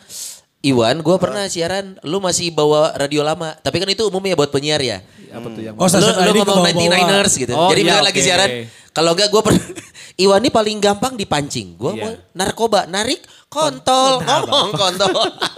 Iwan, 0.64 1.04
gua 1.04 1.20
pernah 1.20 1.44
siaran, 1.46 2.00
lu 2.02 2.18
masih 2.18 2.48
bawa 2.50 2.96
radio 2.96 3.20
lama. 3.20 3.52
Tapi 3.60 3.78
kan 3.78 3.90
itu 3.90 4.08
umumnya 4.08 4.32
buat 4.32 4.48
penyiar 4.48 4.80
ya. 4.80 5.04
Apa 5.28 5.48
tuh 5.50 5.60
yang 5.60 5.76
Oh, 5.76 5.84
Lu, 5.84 6.00
lu 6.00 6.08
ngomong 6.08 6.24
ke 6.32 6.46
bawah-bawah. 6.46 6.72
99ers 6.72 7.34
gitu. 7.36 7.52
Oh, 7.52 7.68
Jadi 7.68 7.82
iya, 7.82 7.88
misalnya 7.90 8.06
lagi 8.08 8.22
siaran, 8.22 8.50
kalau 8.90 9.12
enggak 9.12 9.28
gua 9.28 9.42
pernah 9.44 9.60
Iwan 10.24 10.40
ini 10.40 10.50
paling 10.50 10.78
gampang 10.80 11.14
dipancing. 11.14 11.76
Gua 11.76 11.92
Iya. 11.92 12.00
mau 12.00 12.12
narkoba, 12.32 12.88
narik 12.88 13.20
kontol, 13.48 14.24
ngomong 14.24 14.72
kontol. 14.72 15.12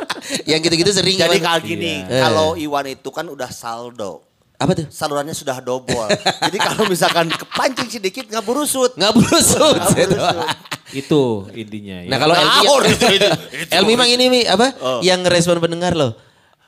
Yang 0.50 0.60
gitu-gitu 0.66 0.92
sering 0.92 1.16
Jadi 1.16 1.38
kalau 1.38 1.62
gini, 1.62 2.02
Iya. 2.02 2.20
kalau 2.24 2.48
Iwan 2.56 2.86
itu 2.90 3.10
kan 3.10 3.30
udah 3.30 3.48
saldo. 3.48 4.26
apa 4.56 4.72
tuh? 4.74 4.88
Salurannya 4.88 5.36
sudah 5.36 5.60
double. 5.60 6.08
Jadi 6.48 6.58
kalau 6.58 6.88
misalkan 6.88 7.28
kepancing 7.28 7.92
sedikit 7.92 8.24
nggak 8.26 8.42
burusut. 8.42 8.96
Nggak 8.96 9.14
berusut. 9.14 9.76
Nggak 9.76 9.92
burusut. 10.08 10.48
Itu 10.96 11.52
intinya 11.52 12.00
ya. 12.02 12.10
Nah 12.10 12.18
kalau 12.18 12.36
Elmi, 12.40 12.48
Ngawur 12.48 12.82
itu, 12.96 13.06
itu, 13.20 13.28
Elmi 13.68 13.94
mang 14.00 14.08
ini 14.08 14.26
mi 14.32 14.42
apa? 14.48 14.72
Oh. 14.80 15.00
Yang 15.04 15.28
respon 15.28 15.60
pendengar 15.60 15.92
loh. 15.92 16.16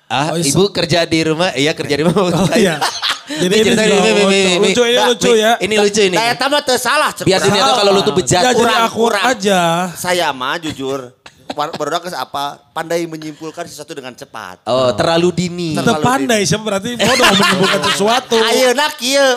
Ah, 0.08 0.32
Oh, 0.32 0.40
iya. 0.40 0.52
ibu 0.52 0.72
kerja 0.72 1.04
di 1.04 1.20
rumah, 1.20 1.52
iya 1.56 1.72
kerja 1.76 1.96
di 2.00 2.04
rumah. 2.08 2.32
Oh 2.32 2.48
iya. 2.56 2.80
Jadi 3.28 3.56
ini 3.60 3.76
Ceritain, 3.76 3.92
juga 3.92 4.02
Mi, 4.08 4.12
Mi, 4.24 4.24
Mi, 4.24 4.70
lucu, 4.72 4.84
ini 4.88 5.00
lucu 5.04 5.32
Mi, 5.36 5.44
ya. 5.44 5.52
Ini 5.60 5.76
lucu 5.84 6.02
ini. 6.08 6.16
Saya 6.16 6.34
tambah 6.40 6.62
tersalah. 6.64 7.12
cek 7.12 7.28
Biar 7.28 7.44
tahu 7.44 7.72
kalau 7.76 7.92
lu 7.92 8.02
tuh 8.08 8.16
bejat. 8.16 8.40
Ya 8.40 8.52
jadi 8.56 8.76
kurang. 8.88 9.24
aja. 9.28 9.62
Saya 10.00 10.32
mah 10.32 10.56
jujur. 10.64 11.12
Baru 11.52 11.72
apa? 12.16 12.60
Pandai 12.72 13.04
menyimpulkan 13.04 13.68
sesuatu 13.68 13.92
dengan 13.92 14.16
cepat. 14.16 14.64
Oh, 14.68 14.96
terlalu 14.96 15.32
dini. 15.36 15.70
Ter- 15.76 15.84
Kita 15.84 16.00
pandai 16.00 16.44
siapa 16.48 16.64
berarti 16.64 16.96
bodoh 16.96 17.28
menyembuhkan 17.36 17.82
sesuatu. 17.92 18.36
Ayo 18.40 18.72
nak 18.76 18.96
kieu. 18.96 19.28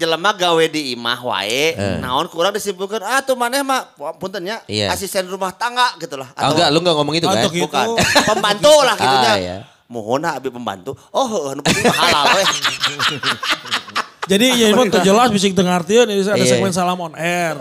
Jelema 0.00 0.32
gawe 0.32 0.64
di 0.66 0.96
imah 0.96 1.20
wae. 1.20 1.76
Naon 2.00 2.24
kurang 2.26 2.56
disimpulkan. 2.56 3.04
Ah 3.04 3.20
tuh 3.20 3.36
maneh 3.36 3.60
mah 3.60 3.84
puntennya 4.16 4.64
Iya. 4.64 4.88
asisten 4.90 5.28
rumah 5.28 5.52
tangga 5.52 5.92
gitu 6.00 6.16
lah. 6.16 6.32
Oh, 6.32 6.50
enggak, 6.50 6.68
lu 6.72 6.78
enggak 6.80 6.96
ngomong 6.96 7.14
itu 7.14 7.26
kan? 7.26 7.36
Atau 7.36 7.50
gitu. 7.52 7.68
Bukan. 7.68 7.86
Pembantu 8.32 8.72
lah 8.80 8.96
gitu 8.96 9.16
Ah, 9.20 9.36
iya. 9.36 9.56
Mohon 9.84 10.22
abi 10.24 10.48
pembantu. 10.48 10.94
Oh, 11.10 11.52
nu 11.52 11.60
penting 11.60 11.84
halal 11.84 12.24
we. 12.32 12.44
Jadi 14.30 14.46
ya 14.56 14.66
itu 14.70 14.82
tuh 14.88 15.02
jelas 15.02 15.28
bisa 15.28 15.50
dengar 15.50 15.82
artian 15.82 16.06
ini 16.06 16.22
ada 16.22 16.38
Iya. 16.38 16.46
segmen 16.48 16.70
salam 16.70 16.94
on 16.96 17.12
air. 17.12 17.58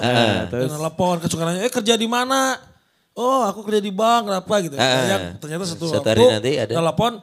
terus 0.47 0.69
telepon 0.69 1.17
kesukaannya, 1.17 1.65
eh 1.65 1.71
kerja 1.73 1.97
di 1.97 2.05
mana? 2.05 2.55
Oh 3.17 3.43
aku 3.43 3.65
kerja 3.65 3.81
di 3.81 3.89
bank, 3.89 4.29
kenapa 4.29 4.53
gitu. 4.61 4.75
Heeh. 4.77 5.03
Ya, 5.09 5.17
ternyata 5.35 5.65
satu 5.65 5.89
waktu 5.91 6.07
hari 6.07 6.23
nanti 6.29 6.51
ada. 6.55 6.71
telepon, 6.71 7.19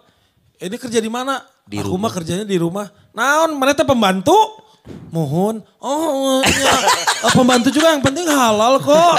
ini 0.59 0.77
kerja 0.77 0.99
di 0.99 1.09
mana? 1.09 1.41
Di 1.63 1.79
aku 1.79 1.95
mah 1.95 2.11
kerjanya 2.11 2.43
di 2.43 2.59
rumah. 2.59 2.91
Naon, 3.15 3.55
mereka 3.55 3.87
pembantu? 3.87 4.35
Mohon. 5.09 5.64
Oh, 5.81 6.42
ya. 6.42 6.75
Oh, 7.25 7.33
pembantu 7.33 7.70
juga 7.70 7.90
yang 7.90 8.05
penting 8.05 8.27
halal 8.27 8.77
kok. 8.79 9.14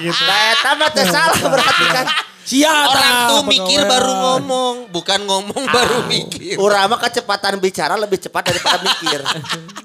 gitu. 0.00 0.22
Nah, 0.24 0.38
eta 0.52 0.70
mah 0.74 0.88
teu 0.88 1.04
salah 1.04 1.38
berarti 1.38 1.86
kan. 1.88 2.06
Siapa? 2.48 2.88
Orang 2.88 3.16
tuh 3.28 3.42
mikir 3.44 3.84
baru 3.84 4.08
ngomong, 4.08 4.74
bukan 4.88 5.20
ngomong 5.20 5.64
baru 5.68 6.08
mikir. 6.08 6.56
Urang 6.56 6.88
mah 6.88 6.96
kecepatan 6.96 7.60
bicara 7.60 7.92
lebih 7.92 8.16
cepat 8.16 8.48
daripada 8.48 8.80
mikir. 8.80 9.20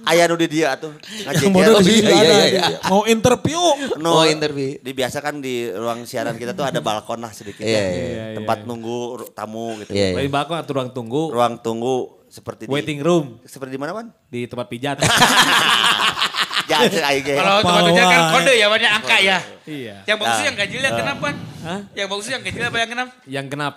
Aya 0.08 0.32
nu 0.32 0.40
di 0.40 0.48
dia 0.48 0.80
tuh. 0.80 0.96
Yang 1.28 1.52
bodoh 1.52 1.84
di 1.84 2.00
Iya, 2.00 2.16
iya, 2.16 2.46
dia. 2.48 2.80
Mau 2.88 3.04
interview. 3.04 3.60
No, 4.00 4.16
Mau 4.16 4.24
interview. 4.24 4.80
Dibiasakan 4.80 5.44
di 5.44 5.68
ruang 5.68 6.08
siaran 6.08 6.40
kita 6.40 6.56
tuh 6.56 6.64
ada 6.64 6.80
balkon 6.80 7.20
lah 7.20 7.36
sedikit. 7.36 7.68
Iya, 7.68 7.84
ya. 7.84 7.92
iya, 7.92 8.24
Tempat 8.40 8.64
nunggu 8.64 9.00
ru- 9.20 9.32
tamu 9.36 9.76
gitu. 9.84 9.92
Iya, 9.92 10.16
iya. 10.16 10.32
Bakal 10.32 10.64
atau 10.64 10.72
ruang 10.72 10.96
tunggu. 10.96 11.36
Ruang 11.36 11.60
tunggu 11.60 12.23
seperti 12.34 12.66
Waiting 12.66 12.98
di, 12.98 13.06
room. 13.06 13.38
Seperti 13.46 13.78
di 13.78 13.80
mana, 13.80 13.94
Wan? 13.94 14.10
Di 14.26 14.50
tempat 14.50 14.66
pijat. 14.66 14.98
Jangan 16.70 16.90
aing. 17.14 17.26
Kalau 17.30 17.62
tempat 17.62 17.82
kerja 17.92 18.04
kan 18.10 18.22
kode 18.34 18.54
ya 18.58 18.68
banyak 18.72 18.90
angka 18.90 19.18
ya. 19.22 19.38
iya. 19.70 20.02
Yang 20.10 20.18
bagus 20.18 20.40
yang 20.42 20.56
ganjil 20.58 20.82
yang 20.82 20.96
kenapa? 20.98 21.28
Hah? 21.62 21.80
Yang 21.94 22.08
bagus 22.10 22.28
yang 22.34 22.42
ganjil 22.42 22.64
apa 22.66 22.78
yang 22.82 22.90
kenapa? 22.90 23.12
Yang 23.30 23.46
genap. 23.54 23.76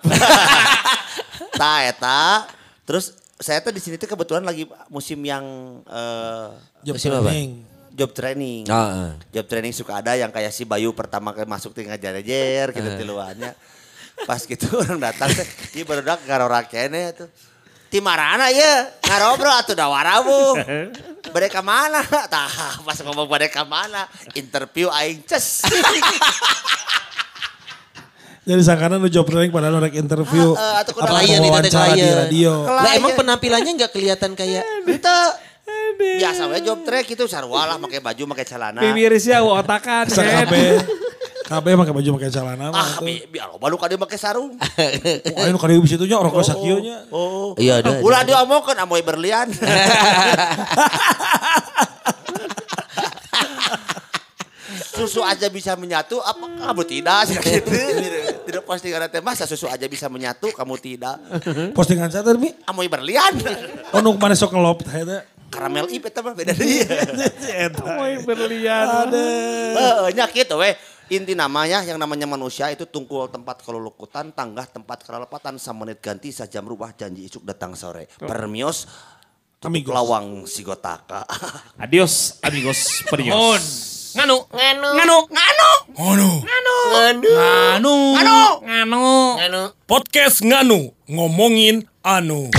Ta 1.61 1.73
eta. 1.85 2.23
Terus 2.88 3.12
saya 3.37 3.61
tuh 3.61 3.77
di 3.77 3.83
sini 3.85 4.01
tuh 4.01 4.09
kebetulan 4.09 4.40
lagi 4.40 4.64
musim 4.88 5.21
yang 5.21 5.45
eh, 5.85 6.49
Job 6.81 6.97
Musim 6.97 7.12
apa? 7.12 7.29
training. 7.29 7.51
job 7.97 8.11
training. 8.12 8.62
Ah, 8.69 8.77
ah. 8.77 9.11
Job 9.33 9.47
training 9.49 9.73
suka 9.73 10.05
ada 10.05 10.12
yang 10.16 10.29
kayak 10.29 10.53
si 10.53 10.69
Bayu 10.69 10.92
pertama 10.92 11.33
kali 11.33 11.49
masuk 11.49 11.73
di 11.73 11.88
ngajar-ngajar 11.88 12.73
gitu 12.73 12.88
tiluannya. 12.97 13.53
Pas 14.25 14.40
gitu 14.40 14.69
orang 14.81 15.01
datang 15.01 15.29
teh, 15.33 15.45
ieu 15.77 15.85
barudak 15.85 16.25
garora 16.25 16.61
kene 16.64 17.12
tuh. 17.12 17.29
Ti 17.87 18.03
marana 18.03 18.51
ya, 18.51 18.90
ngarobrol 19.07 19.55
atuh 19.55 19.79
da 19.79 19.87
warabu. 19.87 20.59
Bade 21.31 21.46
ka 21.46 21.62
mana? 21.62 22.03
Tah, 22.33 22.83
pas 22.83 22.99
ngomong 23.03 23.31
bade 23.31 23.46
ka 23.46 23.62
mana? 23.62 24.11
Interview 24.35 24.90
aing 24.90 25.22
ces. 25.27 25.62
Jadi 28.46 28.62
sangkana 28.62 29.03
nu 29.03 29.11
job 29.11 29.27
training 29.27 29.51
padahal 29.51 29.83
rek 29.83 29.99
interview. 29.99 30.55
Ah, 30.55 30.79
ah, 30.79 30.87
atau 30.87 30.94
kudu 30.94 31.03
Apa 31.03 31.18
klien 31.18 31.42
itu 31.42 31.42
teh 31.42 31.51
wawancara 31.51 31.83
di 31.83 31.99
klien. 31.99 32.14
radio. 32.14 32.53
Lah 32.62 32.92
emang 32.94 33.12
penampilannya 33.18 33.72
nggak 33.75 33.90
kelihatan 33.90 34.38
kayak 34.38 34.62
Itu 34.87 35.16
biasa 35.99 36.46
we 36.55 36.62
job 36.62 36.87
track 36.87 37.11
itu 37.11 37.27
sarua 37.27 37.66
lah 37.66 37.77
pakai 37.83 37.99
baju, 37.99 38.22
pakai 38.38 38.46
celana. 38.46 38.79
Bibir 38.87 39.18
sih 39.18 39.35
otakan. 39.35 40.07
Sakabe. 40.07 40.79
Kabeh 41.47 41.79
pakai 41.79 41.95
baju 41.95 42.09
pakai 42.19 42.31
celana 42.35 42.75
mah. 42.75 42.83
Ah, 42.83 42.99
bi 42.99 43.23
biar 43.31 43.55
lo 43.55 43.63
baru 43.63 43.79
kali 43.79 43.95
pakai 43.95 44.19
sarung. 44.19 44.59
Oh, 45.37 45.45
ayo 45.45 45.53
nu 45.53 45.61
kadieu 45.61 45.83
bisa 45.85 45.95
nya 46.01 46.19
rokok 46.19 46.43
sakieu 46.43 46.81
nya. 46.83 47.07
Oh. 47.13 47.55
Iya, 47.61 47.85
ada, 47.85 48.01
ada. 48.01 48.03
Ulah 48.03 48.25
diomongkeun 48.27 48.79
amoy 48.83 49.05
berlian. 49.05 49.47
susu 54.97 55.21
aja 55.21 55.47
bisa 55.53 55.77
menyatu, 55.77 56.17
apa 56.25 56.73
kamu 56.73 56.83
tidak? 56.89 57.29
Sih, 57.29 57.37
gitu. 57.45 57.71
Tidak 58.49 58.63
pasti 58.65 58.89
karena 58.89 59.13
teh 59.13 59.21
masa 59.21 59.45
susu 59.45 59.69
aja 59.69 59.85
bisa 59.85 60.09
menyatu, 60.09 60.49
kamu 60.57 60.75
tidak. 60.81 61.21
Postingan 61.77 62.09
saya 62.09 62.25
tadi. 62.25 62.49
Amoy 62.65 62.89
berlian. 62.89 63.37
Oh, 63.93 64.01
nu 64.01 64.17
ke 64.17 64.21
mana 64.21 64.33
sok 64.33 64.57
ngelop 64.57 64.83
teh. 64.89 65.05
Karamel 65.47 65.87
ip 65.95 66.11
eta 66.11 66.27
mah 66.27 66.35
beda 66.35 66.57
deui. 66.57 66.83
Woi 67.87 68.15
berlian. 68.27 69.07
Heeh, 69.15 70.11
nya 70.17 70.27
kitu 70.27 70.59
we. 70.59 70.75
Inti 71.07 71.38
namanya 71.38 71.87
yang 71.87 72.03
namanya 72.03 72.27
manusia 72.27 72.66
itu 72.75 72.83
tungkul 72.83 73.31
tempat 73.31 73.62
kelulukutan, 73.62 74.35
tanggah 74.35 74.66
tempat 74.66 75.07
kerelepatan, 75.07 75.55
samenit 75.55 76.03
ganti 76.03 76.35
sajam 76.35 76.66
rubah 76.66 76.90
janji 76.99 77.31
isuk 77.31 77.47
datang 77.47 77.79
sore. 77.79 78.11
Permios 78.19 78.90
Amigos. 79.62 79.95
lawang 79.95 80.51
sigotaka. 80.51 81.23
Adios 81.79 82.42
amigos 82.42 83.07
perios. 83.07 83.62
Nganu. 84.19 84.51
Nganu. 84.51 84.88
Nganu. 84.99 85.19
Nganu. 85.31 85.71
Ngono. 85.95 86.31
Nganu. 86.42 87.95
Nganu. 88.66 89.14
Nganu. 89.38 89.62
Podcast 89.87 90.42
Nganu 90.42 90.90
ngomongin 91.07 91.87
anu. 92.03 92.51